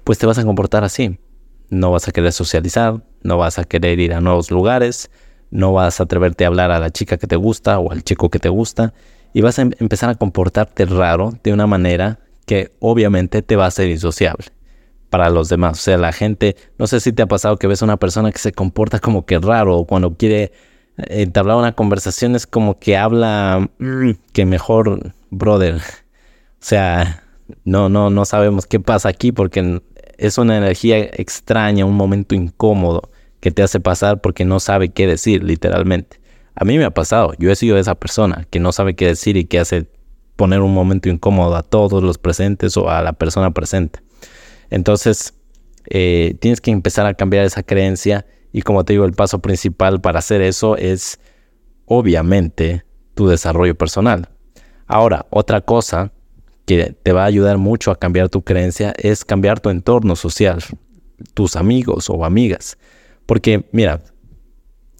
pues 0.03 0.17
te 0.20 0.25
vas 0.25 0.38
a 0.38 0.43
comportar 0.43 0.84
así. 0.84 1.20
No 1.70 1.91
vas 1.91 2.08
a 2.08 2.12
querer 2.12 2.32
socializar, 2.32 3.03
no 3.24 3.38
vas 3.38 3.58
a 3.58 3.63
querer 3.63 4.00
ir 4.00 4.13
a 4.13 4.22
nuevos 4.22 4.51
lugares, 4.51 5.10
no 5.50 5.74
vas 5.74 6.00
a 6.00 6.03
atreverte 6.03 6.46
a 6.46 6.48
hablar 6.48 6.72
a 6.72 6.79
la 6.79 6.91
chica 6.91 7.17
que 7.17 7.27
te 7.27 7.36
gusta 7.36 7.79
o 7.79 7.91
al 7.91 8.03
chico 8.03 8.29
que 8.29 8.39
te 8.39 8.50
gusta 8.50 8.93
y 9.34 9.41
vas 9.41 9.60
a 9.60 9.63
em-, 9.63 9.72
empezar 9.79 10.10
a 10.10 10.15
comportarte 10.15 10.86
raro 10.86 11.34
de 11.43 11.53
una 11.53 11.67
manera 11.67 12.20
que 12.46 12.72
obviamente 12.79 13.41
te 13.41 13.55
va 13.55 13.65
a 13.65 13.72
ser 13.72 13.89
insociable 13.89 14.48
para 15.10 15.29
los 15.29 15.50
demás. 15.50 15.79
O 15.79 15.82
sea, 15.82 15.98
la 15.98 16.12
gente, 16.12 16.55
no 16.77 16.88
sé 16.88 17.00
si 17.00 17.13
te 17.13 17.24
ha 17.24 17.27
pasado 17.27 17.58
que 17.58 17.67
ves 17.67 17.82
a 17.82 17.86
una 17.86 17.98
persona 17.98 18.32
que 18.32 18.39
se 18.39 18.51
comporta 18.51 19.00
como 19.00 19.25
que 19.25 19.39
raro 19.39 19.77
o 19.77 19.88
cuando 19.88 20.15
quiere 20.17 20.51
eh, 20.98 21.22
entablar 21.22 21.58
una 21.58 21.74
conversación 21.74 22.36
es 22.36 22.48
como 22.48 22.79
que 22.79 22.98
habla 22.98 23.70
mm, 23.79 24.12
que 24.32 24.46
mejor, 24.46 25.13
brother. 25.29 25.82
O 26.63 26.65
sea, 26.65 27.25
no, 27.65 27.89
no, 27.89 28.10
no 28.10 28.24
sabemos 28.24 28.65
qué 28.65 28.79
pasa 28.79 29.10
aquí 29.10 29.34
porque 29.34 29.82
es 30.17 30.38
una 30.38 30.58
energía 30.58 30.98
extraña, 30.98 31.84
un 31.84 31.98
momento 31.98 32.36
incómodo 32.36 33.12
que 33.41 33.51
te 33.51 33.63
hace 33.63 33.82
pasar 33.82 34.22
porque 34.22 34.46
no 34.46 34.62
sabe 34.62 34.88
qué 34.88 35.05
decir, 35.05 35.43
literalmente. 35.43 36.22
A 36.55 36.63
mí 36.63 36.77
me 36.77 36.86
ha 36.86 36.91
pasado, 36.91 37.34
yo 37.38 37.51
he 37.51 37.58
sido 37.58 37.77
esa 37.77 37.96
persona 37.96 38.48
que 38.50 38.62
no 38.62 38.72
sabe 38.72 38.96
qué 38.96 39.08
decir 39.08 39.36
y 39.36 39.43
que 39.43 39.60
hace 39.60 39.88
poner 40.38 40.62
un 40.62 40.74
momento 40.74 41.10
incómodo 41.10 41.53
a 41.58 41.63
todos 41.63 42.01
los 42.01 42.17
presentes 42.17 42.77
o 42.77 42.89
a 42.89 43.01
la 43.01 43.12
persona 43.12 43.51
presente. 43.51 44.00
Entonces, 44.70 45.34
eh, 45.89 46.38
tienes 46.39 46.62
que 46.62 46.72
empezar 46.72 47.05
a 47.08 47.13
cambiar 47.13 47.43
esa 47.43 47.63
creencia 47.63 48.25
y 48.53 48.62
como 48.62 48.86
te 48.86 48.93
digo, 48.93 49.03
el 49.03 49.12
paso 49.12 49.39
principal 49.39 50.00
para 50.00 50.20
hacer 50.20 50.41
eso 50.41 50.77
es 50.77 51.20
obviamente 51.88 52.86
tu 53.15 53.27
desarrollo 53.27 53.75
personal. 53.75 54.29
Ahora, 54.88 55.25
otra 55.29 55.60
cosa 55.60 56.12
que 56.65 56.96
te 57.01 57.12
va 57.12 57.24
a 57.24 57.27
ayudar 57.27 57.58
mucho 57.58 57.91
a 57.91 58.00
cambiar 58.00 58.29
tu 58.29 58.41
creencia 58.43 58.93
es 58.98 59.25
cambiar 59.25 59.60
tu 59.60 59.70
entorno 59.70 60.15
social, 60.15 60.63
tus 61.34 61.55
amigos 61.55 62.10
o 62.10 62.25
amigas. 62.25 62.77
Porque 63.25 63.67
mira, 63.72 64.01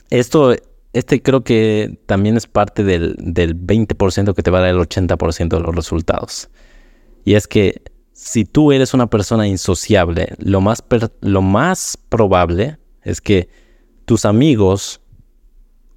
esto 0.10 0.56
este 0.94 1.24
creo 1.24 1.44
que 1.44 2.00
también 2.06 2.38
es 2.38 2.46
parte 2.46 2.84
del, 2.84 3.18
20% 3.18 4.36
que 4.36 4.44
te 4.44 4.52
va 4.52 4.60
a 4.60 4.62
dar 4.62 4.70
el 4.70 4.78
80% 4.78 5.50
de 5.50 5.60
los 5.60 5.76
resultados. 5.76 6.50
Y 7.26 7.34
es 7.34 7.48
que 7.48 7.82
si 8.14 8.46
tú 8.46 8.72
eres 8.72 8.94
una 8.94 9.10
persona 9.10 9.48
insociable, 9.48 10.36
lo 10.38 10.62
más, 10.62 10.84
lo 11.22 11.42
más 11.42 11.98
probable 12.10 12.78
es 13.02 13.22
que 13.22 13.50
tus 14.06 14.26
amigos 14.26 15.02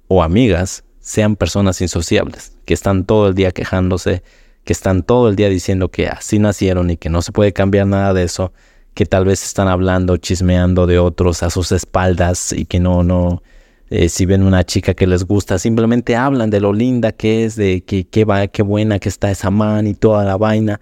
o 0.07 0.23
amigas 0.23 0.83
sean 0.99 1.35
personas 1.35 1.79
insociables, 1.79 2.57
que 2.65 2.73
están 2.73 3.05
todo 3.05 3.27
el 3.27 3.35
día 3.35 3.51
quejándose, 3.51 4.23
que 4.67 4.73
están 4.73 5.01
todo 5.01 5.29
el 5.29 5.37
día 5.37 5.47
diciendo 5.47 5.87
que 5.87 6.09
así 6.09 6.39
nacieron 6.39 6.89
y 6.89 6.97
que 6.97 7.09
no 7.09 7.21
se 7.21 7.31
puede 7.31 7.53
cambiar 7.53 7.87
nada 7.87 8.13
de 8.13 8.23
eso, 8.23 8.51
que 8.93 9.05
tal 9.05 9.23
vez 9.23 9.41
están 9.45 9.69
hablando, 9.69 10.17
chismeando 10.17 10.85
de 10.87 10.99
otros 10.99 11.41
a 11.41 11.49
sus 11.49 11.71
espaldas 11.71 12.51
y 12.51 12.65
que 12.65 12.81
no, 12.81 13.01
no, 13.01 13.41
eh, 13.89 14.09
si 14.09 14.25
ven 14.25 14.43
una 14.43 14.65
chica 14.65 14.93
que 14.93 15.07
les 15.07 15.23
gusta, 15.23 15.57
simplemente 15.57 16.17
hablan 16.17 16.49
de 16.49 16.59
lo 16.59 16.73
linda 16.73 17.13
que 17.13 17.45
es, 17.45 17.55
de 17.55 17.85
que 17.85 18.09
qué 18.09 18.25
va, 18.25 18.45
qué 18.47 18.61
buena 18.61 18.99
que 18.99 19.07
está 19.07 19.31
esa 19.31 19.51
man 19.51 19.87
y 19.87 19.93
toda 19.93 20.25
la 20.25 20.35
vaina, 20.35 20.81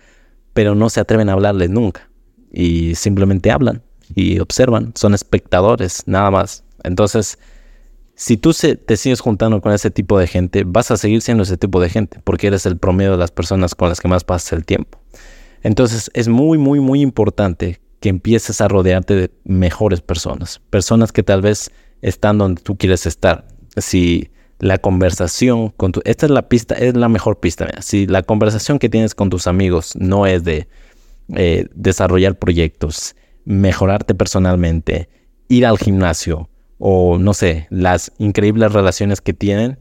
pero 0.54 0.74
no 0.74 0.90
se 0.90 1.00
atreven 1.00 1.30
a 1.30 1.34
hablarles 1.34 1.70
nunca. 1.70 2.10
Y 2.52 2.96
simplemente 2.96 3.52
hablan 3.52 3.84
y 4.16 4.40
observan, 4.40 4.94
son 4.96 5.14
espectadores, 5.14 6.02
nada 6.08 6.32
más. 6.32 6.64
Entonces, 6.84 7.38
si 8.16 8.38
tú 8.38 8.54
te 8.54 8.98
sigues 8.98 9.20
juntando 9.20 9.62
con 9.62 9.74
ese 9.74 9.92
tipo 9.92 10.18
de 10.18 10.28
gente, 10.28 10.64
vas 10.66 10.90
a 10.90 10.98
seguir 10.98 11.22
siendo 11.22 11.44
ese 11.44 11.58
tipo 11.58 11.82
de 11.82 11.90
gente, 11.90 12.20
porque 12.24 12.48
eres 12.48 12.66
el 12.66 12.78
promedio 12.78 13.12
de 13.12 13.18
las 13.18 13.32
personas 13.32 13.76
con 13.76 13.90
las 13.90 14.00
que 14.00 14.08
más 14.08 14.24
pasas 14.24 14.54
el 14.54 14.66
tiempo. 14.66 15.00
Entonces, 15.64 16.10
es 16.14 16.28
muy, 16.28 16.58
muy, 16.58 16.80
muy 16.80 17.02
importante 17.02 17.82
que 18.00 18.10
empieces 18.10 18.62
a 18.62 18.68
rodearte 18.68 19.16
de 19.16 19.32
mejores 19.44 20.00
personas, 20.00 20.62
personas 20.70 21.12
que 21.12 21.24
tal 21.24 21.42
vez 21.42 21.72
están 22.02 22.38
donde 22.38 22.62
tú 22.62 22.78
quieres 22.78 23.06
estar. 23.06 23.48
Si 23.76 24.30
la 24.60 24.78
conversación 24.78 25.70
con 25.70 25.92
tu... 25.92 26.02
Esta 26.06 26.28
es 26.28 26.32
la 26.32 26.48
pista, 26.48 26.76
es 26.76 26.96
la 26.96 27.10
mejor 27.10 27.40
pista. 27.40 27.68
Si 27.82 28.08
la 28.08 28.24
conversación 28.24 28.80
que 28.80 28.90
tienes 28.90 29.16
con 29.16 29.30
tus 29.30 29.48
amigos 29.48 29.96
no 29.96 30.26
es 30.26 30.44
de 30.44 30.68
eh, 31.36 31.68
desarrollar 31.74 32.38
proyectos, 32.38 33.16
mejorarte 33.44 34.16
personalmente, 34.16 35.10
ir 35.50 35.66
al 35.66 35.78
gimnasio 35.78 36.50
o 36.78 37.18
no 37.18 37.34
sé, 37.34 37.68
las 37.70 38.12
increíbles 38.18 38.74
relaciones 38.74 39.22
que 39.22 39.34
tienen, 39.34 39.80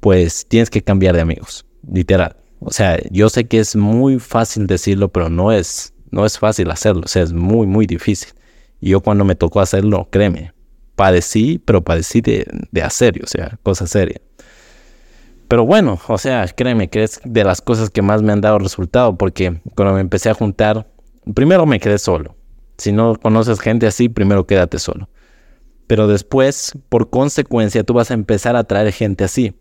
pues 0.00 0.46
tienes 0.48 0.70
que 0.70 0.82
cambiar 0.82 1.14
de 1.14 1.20
amigos, 1.20 1.66
literal. 1.90 2.36
O 2.60 2.70
sea, 2.70 2.98
yo 3.10 3.28
sé 3.28 3.44
que 3.46 3.58
es 3.58 3.76
muy 3.76 4.18
fácil 4.18 4.66
decirlo, 4.66 5.08
pero 5.08 5.28
no 5.28 5.52
es, 5.52 5.92
no 6.10 6.24
es 6.24 6.38
fácil 6.38 6.70
hacerlo. 6.70 7.02
O 7.04 7.08
sea, 7.08 7.22
es 7.22 7.32
muy, 7.32 7.66
muy 7.66 7.86
difícil. 7.86 8.32
Y 8.80 8.90
yo 8.90 9.00
cuando 9.00 9.24
me 9.24 9.34
tocó 9.34 9.60
hacerlo, 9.60 10.08
créeme, 10.10 10.52
padecí, 10.96 11.60
pero 11.64 11.82
padecí 11.82 12.20
de, 12.20 12.46
de 12.70 12.90
serio, 12.90 13.22
o 13.24 13.28
sea, 13.28 13.58
cosa 13.62 13.86
seria. 13.86 14.20
Pero 15.48 15.66
bueno, 15.66 16.00
o 16.08 16.18
sea, 16.18 16.46
créeme 16.48 16.88
que 16.88 17.02
es 17.02 17.20
de 17.24 17.44
las 17.44 17.60
cosas 17.60 17.90
que 17.90 18.02
más 18.02 18.22
me 18.22 18.32
han 18.32 18.40
dado 18.40 18.58
resultado, 18.58 19.16
porque 19.16 19.60
cuando 19.76 19.94
me 19.94 20.00
empecé 20.00 20.30
a 20.30 20.34
juntar, 20.34 20.88
primero 21.34 21.66
me 21.66 21.80
quedé 21.80 21.98
solo. 21.98 22.34
Si 22.78 22.92
no 22.92 23.14
conoces 23.16 23.60
gente 23.60 23.86
así, 23.86 24.08
primero 24.08 24.46
quédate 24.46 24.78
solo. 24.78 25.08
Pero 25.86 26.06
después, 26.06 26.72
por 26.88 27.10
consecuencia, 27.10 27.84
tú 27.84 27.94
vas 27.94 28.10
a 28.10 28.14
empezar 28.14 28.56
a 28.56 28.64
traer 28.64 28.92
gente 28.92 29.24
así, 29.24 29.54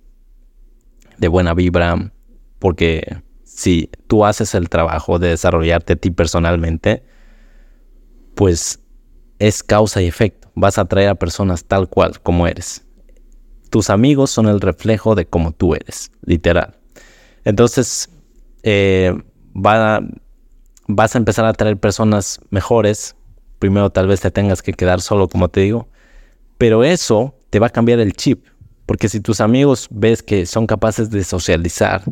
de 1.18 1.28
buena 1.28 1.54
vibra, 1.54 2.12
porque 2.60 3.22
si 3.44 3.90
tú 4.08 4.26
haces 4.26 4.56
el 4.56 4.70
trabajo 4.70 5.20
de 5.20 5.30
desarrollarte 5.30 5.94
a 5.94 5.96
ti 5.98 6.12
personalmente, 6.12 7.04
pues 8.36 8.80
es 9.40 9.64
causa 9.64 10.02
y 10.02 10.08
efecto 10.08 10.44
vas 10.56 10.78
a 10.78 10.82
atraer 10.82 11.10
a 11.10 11.16
personas 11.16 11.66
tal 11.66 11.90
cual 11.90 12.20
como 12.22 12.48
eres. 12.48 12.84
Tus 13.70 13.90
amigos 13.90 14.30
son 14.30 14.48
el 14.48 14.62
reflejo 14.62 15.16
de 15.16 15.26
cómo 15.26 15.52
tú 15.52 15.74
eres, 15.74 16.12
literal. 16.22 16.78
Entonces, 17.44 18.10
eh, 18.62 19.14
vas 19.54 21.16
a 21.16 21.18
empezar 21.18 21.46
a 21.46 21.50
atraer 21.50 21.78
personas 21.78 22.40
mejores. 22.50 23.16
Primero 23.60 23.90
tal 23.90 24.08
vez 24.08 24.22
te 24.22 24.32
tengas 24.32 24.62
que 24.62 24.74
quedar 24.74 25.02
solo, 25.02 25.28
como 25.28 25.50
te 25.50 25.62
digo. 25.62 25.88
Pero 26.58 26.84
eso 26.84 27.36
te 27.50 27.60
va 27.60 27.68
a 27.68 27.72
cambiar 27.72 28.00
el 28.00 28.14
chip. 28.14 28.46
Porque 28.86 29.10
si 29.10 29.22
tus 29.22 29.40
amigos 29.42 29.88
ves 29.92 30.22
que 30.22 30.46
son 30.46 30.68
capaces 30.68 31.10
de 31.10 31.24
socializar, 31.24 32.04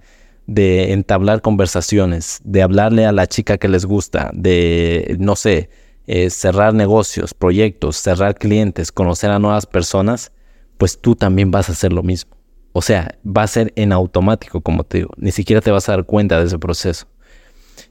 de 0.48 0.94
entablar 0.94 1.42
conversaciones, 1.42 2.40
de 2.44 2.62
hablarle 2.62 3.06
a 3.06 3.12
la 3.12 3.28
chica 3.28 3.58
que 3.58 3.68
les 3.68 3.86
gusta, 3.86 4.32
de, 4.34 5.16
no 5.20 5.36
sé, 5.36 5.70
eh, 6.08 6.30
cerrar 6.30 6.74
negocios, 6.74 7.34
proyectos, 7.34 7.98
cerrar 7.98 8.36
clientes, 8.36 8.92
conocer 8.92 9.32
a 9.32 9.40
nuevas 9.40 9.66
personas, 9.66 10.32
pues 10.78 11.00
tú 11.00 11.16
también 11.16 11.52
vas 11.52 11.70
a 11.70 11.74
hacer 11.74 11.94
lo 11.94 12.04
mismo. 12.04 12.36
O 12.74 12.82
sea, 12.82 13.18
va 13.26 13.44
a 13.44 13.48
ser 13.48 13.74
en 13.76 13.92
automático, 13.92 14.62
como 14.62 14.84
te 14.84 15.00
digo. 15.00 15.12
Ni 15.18 15.32
siquiera 15.32 15.62
te 15.62 15.72
vas 15.72 15.90
a 15.90 15.94
dar 15.94 16.06
cuenta 16.06 16.40
de 16.40 16.46
ese 16.46 16.58
proceso. 16.58 17.06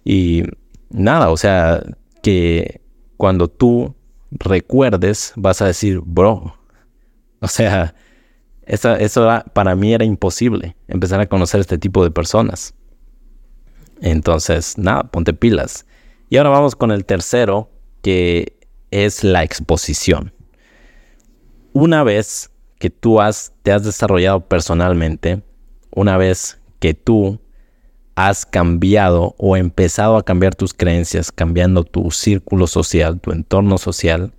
Y 0.05 0.45
nada, 0.89 1.31
o 1.31 1.37
sea, 1.37 1.83
que 2.23 2.81
cuando 3.17 3.49
tú 3.49 3.95
recuerdes, 4.31 5.33
vas 5.37 5.61
a 5.63 5.67
decir, 5.67 6.01
bro, 6.05 6.55
o 7.41 7.49
sea, 7.49 7.95
eso, 8.63 8.95
eso 8.95 9.29
para 9.53 9.75
mí 9.75 9.93
era 9.95 10.05
imposible, 10.05 10.77
empezar 10.89 11.21
a 11.21 11.27
conocer 11.27 11.61
este 11.61 11.79
tipo 11.79 12.05
de 12.05 12.11
personas. 12.11 12.75
Entonces, 14.01 14.79
nada, 14.79 15.05
ponte 15.05 15.33
pilas. 15.33 15.87
Y 16.29 16.37
ahora 16.37 16.51
vamos 16.51 16.77
con 16.77 16.91
el 16.91 17.05
tercero, 17.05 17.71
que 18.03 18.57
es 18.91 19.25
la 19.25 19.43
exposición. 19.43 20.33
Una 21.73 22.03
vez 22.03 22.51
que 22.79 22.91
tú 22.91 23.21
has, 23.21 23.53
te 23.63 23.73
has 23.73 23.85
desarrollado 23.85 24.47
personalmente, 24.49 25.43
una 25.95 26.17
vez 26.17 26.61
que 26.79 26.95
tú 26.95 27.41
has 28.29 28.45
cambiado 28.45 29.35
o 29.39 29.57
empezado 29.57 30.19
a 30.19 30.23
cambiar 30.23 30.55
tus 30.55 30.75
creencias, 30.75 31.33
cambiando 31.33 31.85
tu 31.85 32.11
círculo 32.11 32.67
social, 32.67 33.19
tu 33.19 33.33
entorno 33.33 33.79
social, 33.79 34.35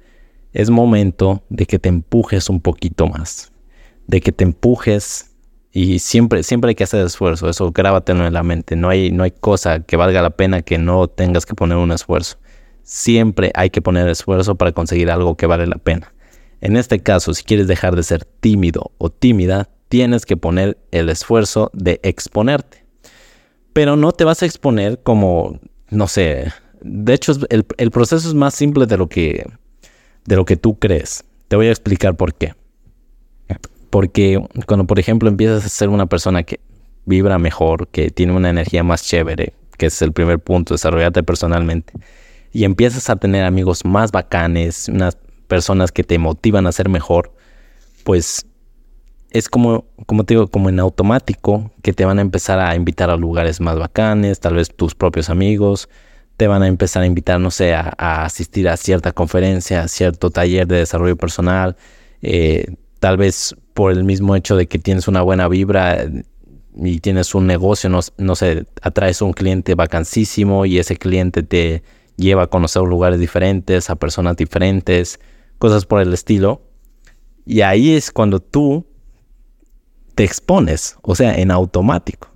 es 0.54 0.70
momento 0.70 1.42
de 1.50 1.66
que 1.66 1.80
te 1.80 1.90
empujes 1.90 2.48
un 2.50 2.62
poquito 2.62 3.08
más, 3.08 3.52
de 4.06 4.22
que 4.22 4.32
te 4.32 4.44
empujes 4.44 5.32
y 5.72 5.98
siempre, 5.98 6.44
siempre 6.44 6.70
hay 6.70 6.76
que 6.76 6.84
hacer 6.84 7.04
esfuerzo, 7.04 7.50
eso 7.50 7.72
grábatelo 7.72 8.28
en 8.28 8.34
la 8.34 8.44
mente, 8.44 8.76
no 8.76 8.88
hay, 8.88 9.10
no 9.10 9.24
hay 9.24 9.32
cosa 9.32 9.80
que 9.80 9.98
valga 9.98 10.22
la 10.22 10.30
pena 10.30 10.62
que 10.62 10.78
no 10.78 11.08
tengas 11.08 11.48
que 11.48 11.56
poner 11.56 11.78
un 11.78 11.92
esfuerzo. 11.92 12.38
Siempre 12.84 13.52
hay 13.56 13.72
que 13.72 13.82
poner 13.82 14.08
esfuerzo 14.10 14.56
para 14.56 14.74
conseguir 14.74 15.10
algo 15.10 15.38
que 15.38 15.48
vale 15.48 15.66
la 15.66 15.78
pena. 15.78 16.14
En 16.60 16.78
este 16.78 17.00
caso, 17.00 17.34
si 17.34 17.44
quieres 17.44 17.68
dejar 17.68 17.96
de 17.96 18.04
ser 18.04 18.26
tímido 18.26 18.92
o 19.00 19.10
tímida, 19.10 19.70
tienes 19.88 20.28
que 20.28 20.38
poner 20.38 20.78
el 20.92 21.10
esfuerzo 21.10 21.72
de 21.74 22.00
exponerte 22.04 22.81
pero 23.74 23.96
no 23.96 24.12
te 24.12 24.24
vas 24.24 24.42
a 24.42 24.46
exponer 24.46 25.00
como, 25.02 25.60
no 25.90 26.08
sé, 26.08 26.52
de 26.82 27.14
hecho 27.14 27.34
el, 27.50 27.92
proceso 27.92 28.28
es 28.28 28.34
más 28.34 28.54
simple 28.54 28.86
de 28.86 28.98
lo, 28.98 29.08
que, 29.08 29.50
de 30.26 30.36
lo 30.36 30.46
que 30.46 30.58
tú 30.58 30.78
crees. 30.80 31.24
Te 31.48 31.56
voy 31.56 31.68
a 31.68 31.72
explicar 31.72 32.16
por 32.16 32.34
qué. 32.34 32.54
Porque 33.90 34.42
cuando, 34.68 34.88
por 34.88 35.00
ejemplo, 35.00 35.30
empiezas 35.30 35.66
a 35.66 35.70
ser 35.70 35.90
una 35.90 36.06
persona 36.06 36.44
que 36.44 36.60
vibra 37.06 37.38
mejor, 37.38 37.88
que 37.90 38.10
tiene 38.10 38.34
una 38.34 38.50
energía 38.50 38.84
más 38.84 39.04
chévere, 39.04 39.54
que 39.78 39.88
es 39.88 40.02
el 40.02 40.14
primer 40.14 40.40
punto, 40.40 40.74
desarrollarte 40.74 41.24
personalmente, 41.24 41.94
y 42.54 42.64
empiezas 42.64 43.10
a 43.10 43.18
tener 43.18 43.44
amigos 43.44 43.84
más 43.86 44.12
bacanes, 44.12 44.88
unas 44.88 45.18
personas 45.48 45.92
que 45.92 46.04
te 46.04 46.18
motivan 46.20 46.68
a 46.68 46.72
ser 46.72 46.88
mejor, 46.88 47.34
pues 48.04 48.46
es 49.32 49.48
como, 49.48 49.86
como 50.06 50.26
te 50.26 50.34
digo, 50.34 50.48
como 50.48 50.70
en 50.70 50.80
automático 50.80 51.72
que 51.82 51.94
te 51.94 52.06
van 52.06 52.20
a 52.20 52.22
empezar 52.22 52.60
a 52.60 52.76
invitar 52.76 53.10
a 53.10 53.16
lugares 53.16 53.62
más 53.62 53.80
bacanes, 53.80 54.40
tal 54.40 54.56
vez 54.56 54.70
tus 54.70 54.94
propios 54.94 55.30
amigos, 55.30 55.90
te 56.36 56.48
van 56.48 56.64
a 56.64 56.68
empezar 56.68 57.04
a 57.04 57.06
invitar, 57.06 57.40
no 57.40 57.50
sé, 57.50 57.74
a, 57.74 57.94
asistir 58.26 58.68
a 58.68 58.76
cierta 58.76 59.14
conferencia, 59.14 59.84
a 59.84 59.88
cierto 59.88 60.32
taller 60.32 60.68
de 60.68 60.78
desarrollo 60.78 61.16
personal, 61.16 61.78
eh, 62.22 62.76
tal 63.00 63.18
vez 63.18 63.56
por 63.74 63.94
el 63.94 64.04
mismo 64.04 64.36
hecho 64.36 64.58
de 64.58 64.68
que 64.68 64.80
tienes 64.80 65.08
una 65.08 65.22
buena 65.22 65.48
vibra 65.48 66.06
y 66.76 67.00
tienes 67.00 67.34
un 67.34 67.48
negocio, 67.48 67.90
no, 67.90 68.02
no 68.18 68.36
sé, 68.36 68.66
atraes 68.82 69.22
un 69.22 69.32
cliente 69.32 69.76
vacancísimo 69.76 70.66
y 70.66 70.78
ese 70.78 70.98
cliente 70.98 71.42
te 71.42 71.84
lleva 72.18 72.44
a 72.44 72.48
conocer 72.48 72.82
lugares 72.84 73.20
diferentes, 73.20 73.90
a 73.90 73.96
personas 73.96 74.36
diferentes, 74.36 75.20
cosas 75.58 75.86
por 75.86 76.02
el 76.02 76.14
estilo. 76.14 76.62
Y 77.46 77.62
ahí 77.62 77.96
es 77.96 78.12
cuando 78.12 78.40
tú 78.40 78.86
te 80.16 80.24
expones, 80.24 80.98
o 81.02 81.16
sea, 81.16 81.36
en 81.36 81.52
automático. 81.52 82.30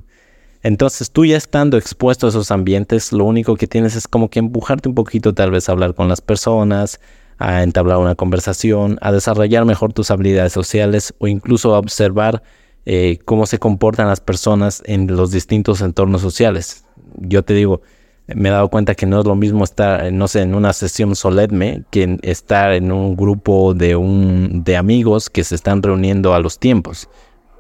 Entonces 0.64 1.12
tú 1.12 1.26
ya 1.26 1.38
estando 1.38 1.78
expuesto 1.78 2.26
a 2.26 2.30
esos 2.30 2.50
ambientes, 2.50 3.12
lo 3.12 3.26
único 3.26 3.56
que 3.56 3.68
tienes 3.68 3.96
es 3.96 4.08
como 4.08 4.30
que 4.30 4.40
empujarte 4.40 4.90
un 4.90 4.96
poquito 4.96 5.34
tal 5.34 5.52
vez 5.52 5.70
a 5.70 5.74
hablar 5.74 5.94
con 5.94 6.10
las 6.10 6.22
personas, 6.22 7.00
a 7.38 7.62
entablar 7.64 7.98
una 7.98 8.16
conversación, 8.16 8.98
a 9.02 9.12
desarrollar 9.12 9.66
mejor 9.66 9.94
tus 9.94 10.10
habilidades 10.10 10.54
sociales 10.54 11.14
o 11.20 11.28
incluso 11.28 11.76
a 11.76 11.80
observar 11.80 12.42
eh, 12.86 13.20
cómo 13.26 13.46
se 13.46 13.60
comportan 13.60 14.08
las 14.08 14.22
personas 14.22 14.82
en 14.86 15.08
los 15.16 15.32
distintos 15.32 15.82
entornos 15.82 16.22
sociales. 16.22 16.86
Yo 17.18 17.44
te 17.44 17.54
digo, 17.54 17.82
me 18.28 18.50
he 18.50 18.52
dado 18.52 18.70
cuenta 18.70 18.96
que 18.96 19.06
no 19.06 19.20
es 19.20 19.26
lo 19.26 19.36
mismo 19.36 19.64
estar, 19.64 20.12
no 20.12 20.28
sé, 20.28 20.42
en 20.42 20.56
una 20.56 20.74
sesión 20.74 21.16
solemne 21.16 21.84
que 21.92 22.18
estar 22.24 22.74
en 22.74 22.92
un 22.92 23.16
grupo 23.16 23.74
de, 23.74 23.96
un, 23.96 24.64
de 24.64 24.78
amigos 24.78 25.30
que 25.30 25.44
se 25.44 25.56
están 25.56 25.84
reuniendo 25.84 26.34
a 26.34 26.40
los 26.40 26.58
tiempos. 26.58 27.08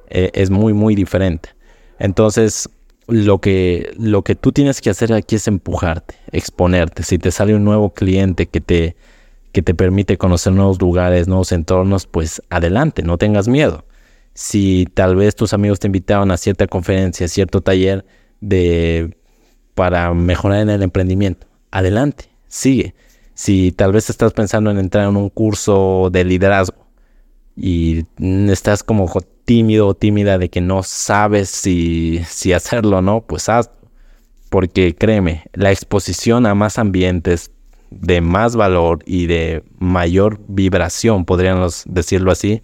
Eh, 0.09 0.31
es 0.33 0.49
muy, 0.49 0.73
muy 0.73 0.95
diferente. 0.95 1.49
Entonces, 1.99 2.69
lo 3.07 3.39
que, 3.39 3.93
lo 3.97 4.23
que 4.23 4.35
tú 4.35 4.51
tienes 4.51 4.81
que 4.81 4.89
hacer 4.89 5.13
aquí 5.13 5.35
es 5.35 5.47
empujarte, 5.47 6.15
exponerte. 6.31 7.03
Si 7.03 7.17
te 7.17 7.31
sale 7.31 7.55
un 7.55 7.63
nuevo 7.63 7.93
cliente 7.93 8.47
que 8.47 8.61
te, 8.61 8.95
que 9.51 9.61
te 9.61 9.75
permite 9.75 10.17
conocer 10.17 10.53
nuevos 10.53 10.81
lugares, 10.81 11.27
nuevos 11.27 11.51
entornos, 11.51 12.07
pues 12.07 12.41
adelante, 12.49 13.03
no 13.03 13.17
tengas 13.17 13.47
miedo. 13.47 13.85
Si 14.33 14.87
tal 14.93 15.15
vez 15.15 15.35
tus 15.35 15.53
amigos 15.53 15.79
te 15.79 15.87
invitaban 15.87 16.31
a 16.31 16.37
cierta 16.37 16.67
conferencia, 16.67 17.27
cierto 17.27 17.61
taller 17.61 18.05
de, 18.41 19.15
para 19.75 20.13
mejorar 20.13 20.61
en 20.61 20.69
el 20.69 20.83
emprendimiento, 20.83 21.47
adelante, 21.71 22.25
sigue. 22.47 22.95
Si 23.33 23.71
tal 23.71 23.91
vez 23.91 24.09
estás 24.09 24.33
pensando 24.33 24.71
en 24.71 24.77
entrar 24.77 25.07
en 25.07 25.15
un 25.15 25.29
curso 25.29 26.09
de 26.11 26.23
liderazgo 26.23 26.84
y 27.55 28.05
estás 28.19 28.83
como 28.83 29.09
tímido 29.45 29.87
o 29.87 29.93
tímida 29.93 30.37
de 30.37 30.49
que 30.49 30.61
no 30.61 30.83
sabes 30.83 31.49
si, 31.49 32.21
si 32.27 32.53
hacerlo 32.53 32.97
o 32.97 33.01
no, 33.01 33.21
pues 33.21 33.47
haz. 33.49 33.69
Porque 34.49 34.95
créeme, 34.95 35.43
la 35.53 35.71
exposición 35.71 36.45
a 36.45 36.55
más 36.55 36.77
ambientes 36.77 37.51
de 37.91 38.21
más 38.21 38.55
valor 38.55 38.99
y 39.05 39.27
de 39.27 39.63
mayor 39.79 40.39
vibración, 40.47 41.25
podríamos 41.25 41.83
decirlo 41.87 42.31
así, 42.31 42.61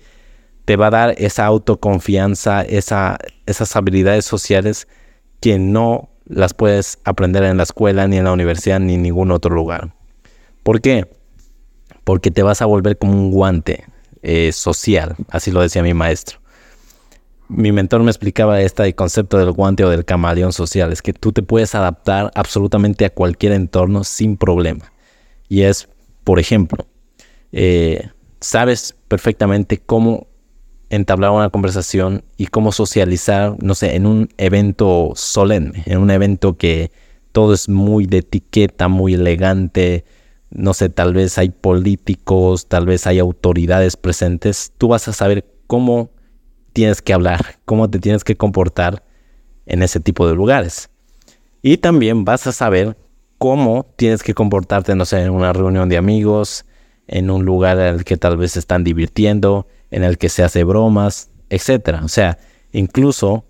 te 0.65 0.75
va 0.75 0.87
a 0.87 0.91
dar 0.91 1.15
esa 1.17 1.45
autoconfianza, 1.45 2.61
esa, 2.61 3.17
esas 3.45 3.75
habilidades 3.75 4.25
sociales 4.25 4.87
que 5.39 5.57
no 5.57 6.09
las 6.25 6.53
puedes 6.53 6.99
aprender 7.03 7.43
en 7.43 7.57
la 7.57 7.63
escuela, 7.63 8.07
ni 8.07 8.17
en 8.17 8.25
la 8.25 8.31
universidad, 8.31 8.79
ni 8.79 8.95
en 8.95 9.01
ningún 9.01 9.31
otro 9.31 9.53
lugar. 9.53 9.93
¿Por 10.63 10.81
qué? 10.81 11.07
Porque 12.03 12.31
te 12.31 12.43
vas 12.43 12.61
a 12.61 12.65
volver 12.65 12.97
como 12.97 13.13
un 13.13 13.31
guante 13.31 13.90
eh, 14.21 14.51
social, 14.51 15.15
así 15.29 15.51
lo 15.51 15.61
decía 15.61 15.83
mi 15.83 15.93
maestro 15.93 16.41
mi 17.51 17.71
mentor 17.71 18.01
me 18.03 18.09
explicaba 18.09 18.61
este 18.61 18.93
concepto 18.95 19.37
del 19.37 19.51
guante 19.51 19.83
o 19.83 19.89
del 19.89 20.05
camaleón 20.05 20.53
social, 20.53 20.91
es 20.91 21.01
que 21.01 21.11
tú 21.11 21.33
te 21.33 21.43
puedes 21.43 21.75
adaptar 21.75 22.31
absolutamente 22.33 23.03
a 23.05 23.09
cualquier 23.09 23.51
entorno 23.51 24.03
sin 24.03 24.37
problema. 24.37 24.91
Y 25.49 25.63
es, 25.63 25.89
por 26.23 26.39
ejemplo, 26.39 26.85
eh, 27.51 28.09
sabes 28.39 28.95
perfectamente 29.09 29.79
cómo 29.79 30.27
entablar 30.89 31.31
una 31.31 31.49
conversación 31.49 32.23
y 32.37 32.47
cómo 32.47 32.71
socializar, 32.71 33.55
no 33.61 33.75
sé, 33.75 33.95
en 33.95 34.05
un 34.05 34.29
evento 34.37 35.11
solemne, 35.15 35.83
en 35.85 35.99
un 35.99 36.09
evento 36.09 36.57
que 36.57 36.91
todo 37.33 37.53
es 37.53 37.67
muy 37.67 38.05
de 38.05 38.19
etiqueta, 38.19 38.87
muy 38.87 39.15
elegante, 39.15 40.05
no 40.51 40.73
sé, 40.73 40.89
tal 40.89 41.13
vez 41.13 41.37
hay 41.37 41.49
políticos, 41.49 42.67
tal 42.67 42.85
vez 42.85 43.07
hay 43.07 43.19
autoridades 43.19 43.97
presentes, 43.97 44.73
tú 44.77 44.89
vas 44.89 45.07
a 45.07 45.13
saber 45.13 45.45
cómo 45.67 46.11
tienes 46.73 47.01
que 47.01 47.13
hablar, 47.13 47.59
cómo 47.65 47.89
te 47.89 47.99
tienes 47.99 48.23
que 48.23 48.37
comportar 48.37 49.03
en 49.65 49.83
ese 49.83 49.99
tipo 49.99 50.27
de 50.27 50.35
lugares. 50.35 50.89
Y 51.61 51.77
también 51.77 52.25
vas 52.25 52.47
a 52.47 52.51
saber 52.51 52.97
cómo 53.37 53.87
tienes 53.95 54.23
que 54.23 54.33
comportarte, 54.33 54.95
no 54.95 55.05
sé, 55.05 55.21
en 55.21 55.31
una 55.31 55.53
reunión 55.53 55.89
de 55.89 55.97
amigos, 55.97 56.65
en 57.07 57.29
un 57.29 57.45
lugar 57.45 57.77
en 57.79 57.95
el 57.95 58.03
que 58.03 58.17
tal 58.17 58.37
vez 58.37 58.53
se 58.53 58.59
están 58.59 58.83
divirtiendo, 58.83 59.67
en 59.89 60.03
el 60.03 60.17
que 60.17 60.29
se 60.29 60.43
hace 60.43 60.63
bromas, 60.63 61.29
etc. 61.49 61.99
O 62.03 62.07
sea, 62.07 62.37
incluso 62.71 63.45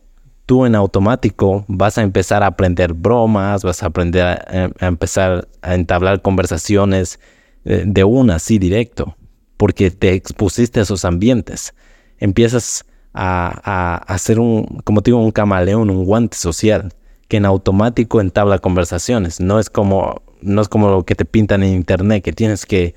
tú 0.51 0.65
en 0.65 0.75
automático 0.75 1.63
vas 1.69 1.97
a 1.97 2.01
empezar 2.01 2.43
a 2.43 2.47
aprender 2.47 2.93
bromas, 2.93 3.63
vas 3.63 3.83
a 3.83 3.85
aprender 3.85 4.25
a, 4.25 4.69
empezar 4.85 5.47
a 5.61 5.75
entablar 5.75 6.21
conversaciones 6.21 7.21
eh, 7.63 7.85
de 7.87 8.03
una 8.03 8.35
así 8.35 8.59
directo, 8.59 9.15
porque 9.55 9.91
te 9.91 10.11
expusiste 10.11 10.81
a 10.81 10.83
esos 10.83 11.05
ambientes. 11.05 11.73
Empiezas 12.17 12.83
a, 13.13 14.03
hacer 14.13 14.41
un, 14.41 14.81
como 14.83 15.01
te 15.01 15.11
digo, 15.11 15.23
un 15.23 15.31
camaleón, 15.31 15.89
un 15.89 16.03
guante 16.03 16.35
social 16.35 16.93
que 17.29 17.37
en 17.37 17.45
automático 17.45 18.19
entabla 18.19 18.59
conversaciones. 18.59 19.39
No 19.39 19.57
es 19.57 19.69
como, 19.69 20.21
no 20.41 20.61
es 20.61 20.67
como 20.67 20.89
lo 20.89 21.05
que 21.05 21.15
te 21.15 21.23
pintan 21.23 21.63
en 21.63 21.75
internet, 21.75 22.25
que 22.25 22.33
tienes 22.33 22.65
que, 22.65 22.93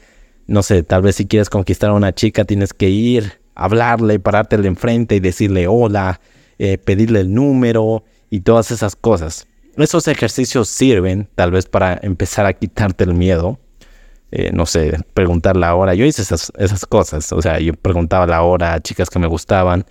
no 0.49 0.65
sé, 0.65 0.83
tal 0.83 1.03
vez 1.03 1.15
si 1.15 1.27
quieres 1.27 1.51
conquistar 1.51 1.91
a 1.91 1.95
una 1.95 2.13
chica, 2.13 2.45
tienes 2.45 2.75
que 2.75 2.91
ir, 2.91 3.35
hablarle, 3.55 4.19
parártele 4.19 4.67
enfrente 4.67 5.15
y 5.15 5.21
decirle 5.21 5.69
hola, 5.69 6.21
eh, 6.59 6.79
pedirle 6.79 7.21
el 7.21 7.33
número 7.33 8.05
y 8.31 8.41
todas 8.41 8.71
esas 8.71 8.97
cosas. 8.97 9.47
Esos 9.77 10.07
ejercicios 10.09 10.69
sirven 10.69 11.29
tal 11.35 11.51
vez 11.51 11.67
para 11.67 11.99
empezar 12.03 12.47
a 12.47 12.53
quitarte 12.53 13.05
el 13.05 13.15
miedo. 13.15 13.59
Eh, 14.31 14.51
no 14.53 14.67
sé, 14.67 14.99
preguntar 15.15 15.57
la 15.57 15.75
hora. 15.75 15.95
Yo 15.95 16.05
hice 16.05 16.23
esas, 16.23 16.87
cosas. 16.87 17.33
O 17.33 17.43
sea, 17.43 17.59
yo 17.61 17.75
preguntaba 17.75 18.27
la 18.27 18.43
hora 18.43 18.75
a 18.75 18.81
chicas 18.81 19.11
que 19.11 19.19
me 19.19 19.27
gustaban 19.27 19.85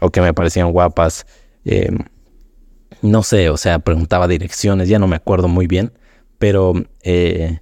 o 0.00 0.10
que 0.10 0.20
me 0.20 0.34
parecían 0.34 0.70
guapas. 0.72 1.26
Em, 1.64 1.98
no 3.02 3.22
sé, 3.22 3.50
o 3.50 3.56
sea, 3.56 3.80
preguntaba 3.80 4.28
direcciones, 4.28 4.88
ya 4.88 4.98
no 4.98 5.08
me 5.08 5.16
acuerdo 5.16 5.48
muy 5.48 5.66
bien, 5.66 5.92
pero 6.38 6.72
eh, 7.02 7.58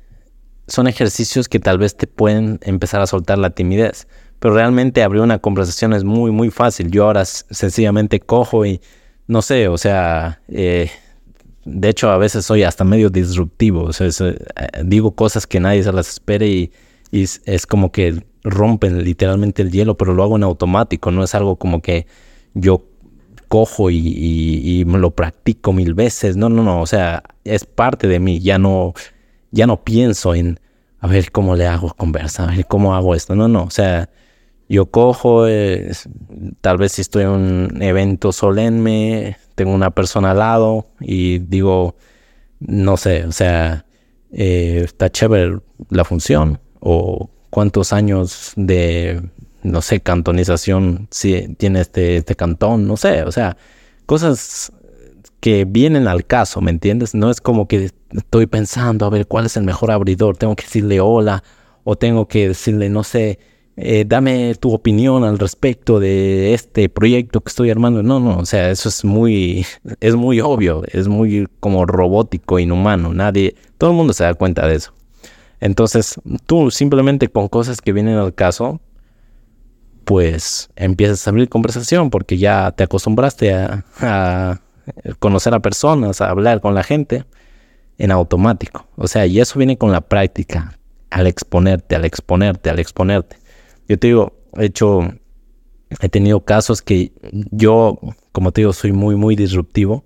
son 0.67 0.87
ejercicios 0.87 1.49
que 1.49 1.59
tal 1.59 1.79
vez 1.79 1.97
te 1.97 2.07
pueden 2.07 2.61
empezar 2.63 3.01
a 3.01 3.07
soltar 3.07 3.39
la 3.39 3.51
timidez. 3.51 4.07
Pero 4.41 4.55
realmente 4.55 5.03
abrir 5.03 5.23
una 5.23 5.39
conversación 5.39 5.93
es 5.93 6.03
muy, 6.03 6.33
muy 6.33 6.51
fácil. 6.51 6.91
Yo 6.91 7.05
ahora 7.05 7.25
sencillamente 7.25 8.21
cojo 8.21 8.67
y 8.67 8.81
no 9.27 9.43
sé, 9.43 9.69
o 9.69 9.79
sea, 9.79 10.41
eh, 10.49 10.91
de 11.65 11.89
hecho 11.89 12.11
a 12.11 12.19
veces 12.19 12.47
soy 12.47 12.65
hasta 12.65 12.83
medio 12.83 13.11
disruptivo. 13.11 13.85
O 13.85 13.93
sea, 13.93 14.09
eh, 14.09 14.37
digo 14.85 15.15
cosas 15.15 15.47
que 15.47 15.61
nadie 15.61 15.83
se 15.83 15.93
las 15.93 16.09
espere 16.09 16.49
y, 16.49 16.73
es 17.13 17.67
como 17.67 17.93
que 17.93 18.25
rompen 18.45 19.05
literalmente 19.05 19.63
el 19.63 19.71
hielo, 19.71 19.97
pero 19.97 20.15
lo 20.15 20.23
hago 20.23 20.37
en 20.37 20.45
automático. 20.45 21.11
No 21.11 21.23
es 21.23 21.35
algo 21.35 21.57
como 21.57 21.83
que 21.83 22.07
yo 22.55 22.87
cojo 23.49 23.91
y, 23.91 23.99
y, 23.99 24.85
me 24.87 24.99
lo 24.99 25.11
practico 25.11 25.73
mil 25.73 25.93
veces. 25.95 26.37
No, 26.37 26.49
no, 26.49 26.63
no. 26.63 26.81
O 26.81 26.87
sea, 26.87 27.23
es 27.45 27.65
parte 27.67 28.09
de 28.09 28.21
mí. 28.21 28.41
Ya 28.41 28.59
no, 28.59 28.95
ya 29.51 29.67
no 29.67 29.85
pienso 29.85 30.35
en 30.35 30.61
a 31.01 31.07
ver 31.07 31.33
cómo 31.33 31.57
le 31.57 31.67
hago 31.67 31.93
conversa, 31.95 32.45
a 32.45 32.55
ver 32.55 32.67
cómo 32.67 32.95
hago 32.95 33.15
esto. 33.15 33.35
No, 33.35 33.49
no. 33.49 33.65
O 33.65 33.71
sea, 33.71 34.09
yo 34.71 34.87
cojo, 34.87 35.49
eh, 35.49 35.91
tal 36.61 36.79
vez 36.79 36.93
si 36.93 37.01
estoy 37.01 37.25
en 37.25 37.31
un 37.31 37.83
evento 37.83 38.31
solemne, 38.31 39.37
tengo 39.57 39.73
una 39.73 39.91
persona 39.91 40.31
al 40.31 40.39
lado 40.39 40.87
y 41.01 41.41
digo, 41.41 41.97
no 42.61 42.97
sé, 42.97 43.25
o 43.25 43.33
sea, 43.33 43.85
eh, 44.31 44.83
está 44.85 45.11
chévere 45.11 45.59
la 45.89 46.05
función 46.05 46.61
o 46.79 47.31
cuántos 47.51 47.93
años 47.93 48.53
de, 48.55 49.21
no 49.65 49.83
sé, 49.83 50.03
cantonización 50.03 51.09
si 51.11 51.49
tiene 51.57 51.81
este, 51.81 52.19
este 52.19 52.37
cantón, 52.37 52.87
no 52.87 52.97
sé, 52.97 53.25
o 53.25 53.33
sea, 53.33 53.57
cosas 54.07 54.73
que 55.41 55.65
vienen 55.65 56.07
al 56.07 56.27
caso, 56.27 56.61
¿me 56.61 56.71
entiendes? 56.71 57.17
No 57.17 57.29
es 57.31 57.41
como 57.41 57.67
que 57.67 57.91
estoy 58.13 58.47
pensando, 58.47 59.05
a 59.05 59.11
ver, 59.11 59.27
¿cuál 59.27 59.47
es 59.47 59.57
el 59.57 59.65
mejor 59.65 59.91
abridor? 59.91 60.37
Tengo 60.37 60.55
que 60.55 60.63
decirle 60.63 61.01
hola 61.01 61.43
o 61.83 61.97
tengo 61.97 62.29
que 62.29 62.49
decirle, 62.49 62.89
no 62.89 63.03
sé, 63.03 63.41
eh, 63.83 64.05
dame 64.07 64.55
tu 64.57 64.73
opinión 64.75 65.25
al 65.25 65.39
respecto 65.39 65.99
de 66.01 66.53
este 66.53 66.91
proyecto 66.91 67.41
que 67.41 67.49
estoy 67.49 67.71
armando. 67.71 68.03
No, 68.03 68.21
no, 68.21 68.39
o 68.39 68.45
sea, 68.45 68.71
eso 68.71 68.89
es 68.91 69.05
muy, 69.05 69.65
es 70.01 70.15
muy 70.15 70.41
obvio, 70.41 70.83
es 70.93 71.09
muy 71.09 71.49
como 71.61 71.87
robótico, 71.87 72.59
inhumano. 72.59 73.15
Nadie, 73.15 73.55
todo 73.79 73.91
el 73.91 73.97
mundo 73.97 74.13
se 74.13 74.25
da 74.25 74.35
cuenta 74.35 74.67
de 74.67 74.77
eso. 74.77 74.93
Entonces, 75.61 76.21
tú 76.47 76.71
simplemente 76.71 77.29
con 77.29 77.49
cosas 77.49 77.81
que 77.81 77.93
vienen 77.93 78.17
al 78.17 78.35
caso, 78.35 78.81
pues 80.05 80.71
empiezas 80.77 81.27
a 81.27 81.31
abrir 81.31 81.49
conversación 81.49 82.11
porque 82.11 82.37
ya 82.39 82.73
te 82.73 82.85
acostumbraste 82.85 83.55
a, 83.55 83.85
a 84.01 84.61
conocer 85.19 85.55
a 85.55 85.61
personas, 85.61 86.21
a 86.21 86.31
hablar 86.31 86.61
con 86.61 86.75
la 86.75 86.83
gente 86.83 87.25
en 87.99 88.11
automático. 88.11 88.87
O 88.97 89.09
sea, 89.09 89.27
y 89.27 89.41
eso 89.41 89.59
viene 89.59 89.79
con 89.79 89.93
la 89.93 90.01
práctica, 90.03 90.79
al 91.11 91.27
exponerte, 91.27 91.97
al 91.97 92.05
exponerte, 92.05 92.71
al 92.71 92.79
exponerte. 92.79 93.40
Yo 93.91 93.99
te 93.99 94.07
digo, 94.07 94.35
he 94.57 94.67
hecho, 94.67 95.01
he 96.01 96.09
tenido 96.09 96.45
casos 96.45 96.81
que 96.81 97.11
yo, 97.51 97.99
como 98.31 98.53
te 98.53 98.61
digo, 98.61 98.73
soy 98.73 98.93
muy, 98.93 99.17
muy 99.17 99.35
disruptivo 99.35 100.05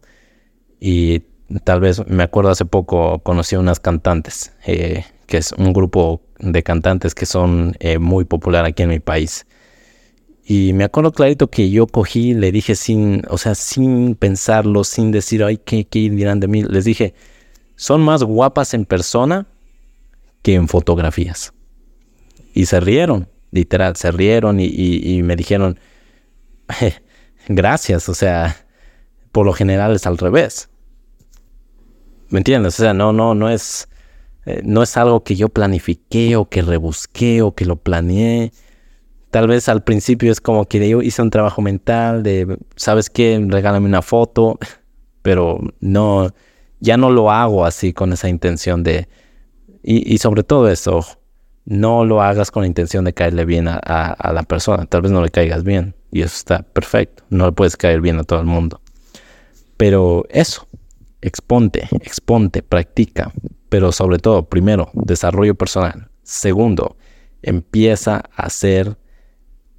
y 0.81 1.25
tal 1.65 1.81
vez 1.81 2.01
me 2.07 2.23
acuerdo 2.23 2.49
hace 2.49 2.65
poco 2.65 3.19
conocí 3.19 3.57
a 3.57 3.61
unas 3.61 3.81
cantantes, 3.81 4.55
eh, 4.65 5.05
que 5.27 5.37
es 5.37 5.53
un 5.53 5.75
grupo 5.75 6.23
de 6.39 6.63
cantantes 6.63 7.15
que 7.15 7.27
son 7.27 7.77
eh, 7.79 7.99
muy 7.99 8.25
popular 8.25 8.65
aquí 8.65 8.85
en 8.85 8.89
mi 8.89 9.01
país. 9.01 9.47
Y 10.47 10.73
me 10.73 10.85
acuerdo 10.85 11.13
clarito 11.13 11.51
que 11.51 11.69
yo 11.69 11.87
cogí, 11.87 12.33
le 12.33 12.53
dije 12.53 12.77
sin, 12.77 13.21
o 13.29 13.37
sea, 13.37 13.55
sin 13.55 14.15
pensarlo, 14.15 14.85
sin 14.85 15.11
decir, 15.11 15.45
ay, 15.45 15.59
¿qué, 15.59 15.85
qué 15.85 16.09
dirán 16.09 16.41
de 16.41 16.49
mí? 16.49 16.63
Les 16.63 16.87
dije, 16.87 17.13
son 17.77 18.01
más 18.01 18.23
guapas 18.23 18.73
en 18.73 18.87
persona 18.87 19.47
que 20.41 20.55
en 20.55 20.69
fotografías. 20.69 21.53
Y 22.55 22.65
se 22.65 22.81
rieron 22.81 23.29
literal, 23.55 23.95
se 23.95 24.11
rieron 24.11 24.59
y, 24.59 25.23
me 25.23 25.37
dijeron, 25.37 25.79
gracias, 27.49 28.09
o 28.09 28.15
sea, 28.15 28.57
por 29.31 29.47
lo 29.47 29.53
general 29.53 29.95
es 29.95 30.07
al 30.07 30.19
revés. 30.19 30.69
¿Me 32.31 32.41
entiendes? 32.41 32.81
O 32.81 32.83
sea, 32.83 32.95
no, 32.95 33.13
no, 33.13 33.37
no 33.37 33.49
es, 33.49 33.89
eh, 34.45 34.61
no 34.65 34.83
es 34.83 34.97
algo 34.97 35.23
que 35.23 35.37
yo 35.37 35.49
planifiqué 35.49 36.35
o 36.35 36.49
que 36.49 36.63
rebusqué 36.63 37.43
o 37.43 37.55
que 37.55 37.65
lo 37.65 37.77
planeé. 37.77 38.53
Tal 39.31 39.47
vez 39.47 39.69
al 39.69 39.85
principio 39.85 40.33
es 40.33 40.41
como 40.41 40.65
que 40.67 40.89
yo 40.89 41.01
hice 41.01 41.23
un 41.23 41.31
trabajo 41.31 41.63
mental 41.63 42.25
de, 42.25 42.59
¿sabes 42.75 43.09
qué? 43.09 43.41
Regálame 43.49 43.87
una 43.87 44.03
foto, 44.03 44.59
pero 45.23 45.61
no, 45.79 46.35
ya 46.81 46.97
no 46.97 47.11
lo 47.11 47.31
hago 47.31 47.65
así 47.65 47.93
con 47.93 48.13
esa 48.13 48.29
intención 48.29 48.83
de, 48.83 49.07
y, 49.85 50.13
y 50.13 50.19
sobre 50.19 50.43
todo 50.43 50.69
eso, 50.69 51.05
no 51.65 52.05
lo 52.05 52.23
hagas 52.23 52.51
con 52.51 52.63
la 52.63 52.67
intención 52.67 53.05
de 53.05 53.15
caerle 53.15 53.45
bien 53.45 53.69
a, 53.69 54.33
la 54.33 54.43
persona. 54.43 54.87
Tal 54.87 55.03
vez 55.03 55.13
no 55.13 55.23
le 55.23 55.31
caigas 55.31 55.65
bien 55.65 55.95
y 56.11 56.23
eso 56.23 56.37
está 56.37 56.63
perfecto. 56.63 57.25
No 57.31 57.47
le 57.47 57.53
puedes 57.53 57.77
caer 57.77 58.01
bien 58.01 58.19
a 58.19 58.25
todo 58.25 58.41
el 58.41 58.47
mundo. 58.47 58.81
Pero 59.77 60.25
eso, 60.29 60.67
exponte, 61.21 61.89
exponte, 62.03 62.63
practica. 62.63 63.33
Pero 63.69 63.93
sobre 63.93 64.19
todo, 64.19 64.49
primero, 64.49 64.91
desarrollo 64.93 65.55
personal. 65.55 66.09
Segundo, 66.23 66.97
empieza 67.43 68.23
a 68.37 68.47
hacer 68.47 68.97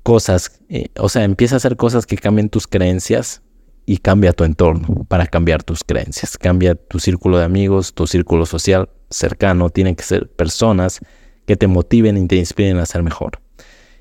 cosas, 0.04 0.60
eh, 0.70 0.90
o 0.98 1.10
sea, 1.10 1.24
empieza 1.24 1.56
a 1.56 1.58
hacer 1.58 1.78
cosas 1.78 2.06
que 2.06 2.18
cambien 2.18 2.50
tus 2.50 2.68
creencias 2.68 3.42
y 3.86 4.00
cambia 4.00 4.34
tu 4.34 4.44
entorno 4.44 5.06
para 5.08 5.28
cambiar 5.28 5.64
tus 5.64 5.84
creencias. 5.84 6.38
Cambia 6.38 6.76
tu 6.76 7.00
círculo 7.00 7.38
de 7.38 7.46
amigos, 7.46 7.94
tu 7.94 8.08
círculo 8.08 8.46
social 8.46 8.90
cercano. 9.10 9.70
Tienen 9.70 9.96
que 9.96 10.04
ser 10.04 10.30
personas 10.30 11.00
que 11.46 11.56
te 11.56 11.68
motiven 11.68 12.18
y 12.18 12.28
te 12.28 12.36
inspiren 12.36 12.78
a 12.78 12.86
ser 12.86 13.04
mejor. 13.04 13.40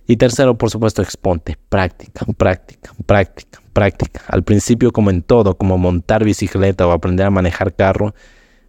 Y 0.06 0.16
tercero, 0.16 0.58
por 0.58 0.70
supuesto, 0.70 1.02
exponte, 1.02 1.56
práctica, 1.68 2.26
práctica, 2.36 2.92
práctica, 3.06 3.60
práctica. 3.72 4.22
Al 4.28 4.44
principio, 4.44 4.92
como 4.92 5.10
en 5.10 5.22
todo, 5.22 5.56
como 5.56 5.78
montar 5.78 6.24
bicicleta 6.24 6.86
o 6.86 6.92
aprender 6.92 7.26
a 7.26 7.30
manejar 7.30 7.74
carro, 7.74 8.14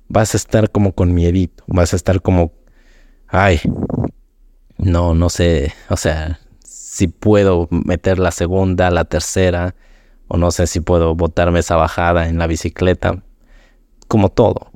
vas 0.07 0.33
a 0.33 0.37
estar 0.37 0.71
como 0.71 0.93
con 0.93 1.13
miedito, 1.13 1.63
vas 1.67 1.93
a 1.93 1.95
estar 1.97 2.21
como, 2.21 2.53
ay, 3.27 3.59
no, 4.77 5.13
no 5.13 5.29
sé, 5.29 5.73
o 5.89 5.97
sea, 5.97 6.39
si 6.63 7.07
puedo 7.07 7.67
meter 7.71 8.19
la 8.19 8.31
segunda, 8.31 8.89
la 8.91 9.05
tercera, 9.05 9.75
o 10.27 10.37
no 10.37 10.51
sé 10.51 10.67
si 10.67 10.79
puedo 10.79 11.15
botarme 11.15 11.59
esa 11.59 11.75
bajada 11.75 12.29
en 12.29 12.37
la 12.37 12.47
bicicleta, 12.47 13.23
como 14.07 14.29
todo 14.29 14.71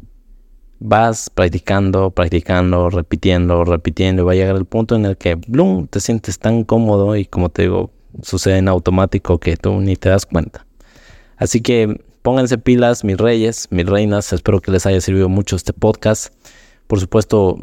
vas 0.79 1.29
practicando, 1.29 2.11
practicando, 2.11 2.89
repitiendo, 2.89 3.63
repitiendo, 3.65 4.21
y 4.21 4.25
va 4.25 4.31
a 4.31 4.35
llegar 4.35 4.55
el 4.55 4.65
punto 4.65 4.95
en 4.95 5.05
el 5.05 5.17
que, 5.17 5.35
bloom, 5.35 5.87
te 5.87 5.99
sientes 5.99 6.39
tan 6.39 6.63
cómodo 6.63 7.15
y 7.15 7.25
como 7.25 7.49
te 7.49 7.63
digo, 7.63 7.91
sucede 8.21 8.57
en 8.57 8.67
automático 8.67 9.39
que 9.39 9.57
tú 9.57 9.79
ni 9.81 9.95
te 9.95 10.09
das 10.09 10.25
cuenta. 10.25 10.65
Así 11.37 11.61
que 11.61 12.03
pónganse 12.21 12.57
pilas, 12.57 13.03
mis 13.03 13.17
reyes, 13.17 13.67
mis 13.71 13.85
reinas, 13.85 14.31
espero 14.33 14.61
que 14.61 14.71
les 14.71 14.85
haya 14.85 15.01
servido 15.01 15.29
mucho 15.29 15.55
este 15.55 15.73
podcast. 15.73 16.33
Por 16.87 16.99
supuesto, 16.99 17.59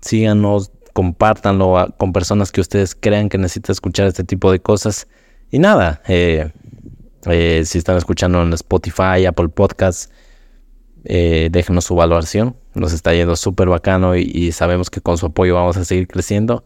síganos, 0.00 0.70
compártanlo 0.92 1.94
con 1.98 2.12
personas 2.12 2.52
que 2.52 2.60
ustedes 2.60 2.94
crean 2.94 3.28
que 3.28 3.38
necesitan 3.38 3.72
escuchar 3.72 4.06
este 4.06 4.24
tipo 4.24 4.50
de 4.50 4.60
cosas. 4.60 5.06
Y 5.50 5.58
nada, 5.58 6.02
eh, 6.08 6.50
eh, 7.26 7.62
si 7.64 7.78
están 7.78 7.96
escuchando 7.96 8.42
en 8.42 8.52
Spotify, 8.52 9.26
Apple 9.26 9.48
Podcasts, 9.48 10.10
eh, 11.04 11.48
déjenos 11.52 11.84
su 11.84 11.94
valoración. 11.94 12.56
Nos 12.74 12.92
está 12.92 13.14
yendo 13.14 13.36
súper 13.36 13.68
bacano 13.68 14.16
y, 14.16 14.52
sabemos 14.52 14.90
que 14.90 15.00
con 15.00 15.18
su 15.18 15.26
apoyo 15.26 15.54
vamos 15.54 15.76
a 15.76 15.84
seguir 15.84 16.08
creciendo. 16.08 16.64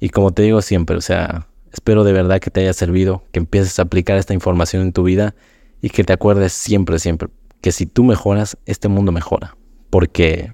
Y 0.00 0.10
como 0.10 0.32
te 0.32 0.42
digo 0.42 0.60
siempre, 0.62 0.96
o 0.96 1.00
sea, 1.00 1.48
espero 1.72 2.04
de 2.04 2.12
verdad 2.12 2.40
que 2.40 2.50
te 2.50 2.60
haya 2.60 2.72
servido, 2.72 3.24
que 3.32 3.38
empieces 3.38 3.78
a 3.78 3.82
aplicar 3.82 4.18
esta 4.18 4.34
información 4.34 4.82
en 4.82 4.92
tu 4.92 5.02
vida 5.02 5.34
y 5.80 5.90
que 5.90 6.04
te 6.04 6.12
acuerdes 6.12 6.52
siempre, 6.52 6.98
siempre, 6.98 7.28
que 7.60 7.72
si 7.72 7.86
tú 7.86 8.04
mejoras, 8.04 8.58
este 8.66 8.88
mundo 8.88 9.12
mejora. 9.12 9.56
Porque, 9.90 10.52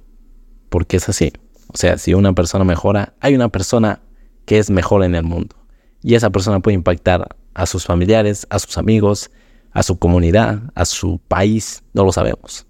porque 0.68 0.99
es 0.99 1.09
así. 1.09 1.33
O 1.68 1.77
sea, 1.77 1.99
si 1.99 2.14
una 2.14 2.35
persona 2.35 2.64
mejora, 2.64 3.14
hay 3.21 3.35
una 3.35 3.49
persona 3.49 4.01
que 4.45 4.59
es 4.59 4.71
mejor 4.71 5.05
en 5.05 5.14
el 5.14 5.25
mundo. 5.25 5.57
Y 6.03 6.14
esa 6.14 6.31
persona 6.31 6.61
puede 6.61 6.75
impactar 6.75 7.37
a 7.55 7.66
sus 7.66 7.85
familiares, 7.85 8.47
a 8.51 8.59
sus 8.59 8.77
amigos, 8.77 9.31
a 9.73 9.83
su 9.83 9.99
comunidad, 9.99 10.61
a 10.75 10.85
su 10.85 11.18
país, 11.29 11.83
no 11.95 12.05
lo 12.05 12.12
sabemos. 12.12 12.66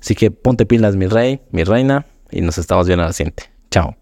Así 0.00 0.14
que 0.14 0.30
ponte 0.30 0.66
pilas, 0.66 0.96
mi 0.96 1.06
rey, 1.06 1.40
mi 1.50 1.64
reina, 1.64 2.06
y 2.30 2.40
nos 2.40 2.58
estamos 2.58 2.86
viendo 2.86 3.04
a 3.04 3.08
la 3.08 3.12
siguiente. 3.12 3.44
Chao. 3.70 3.99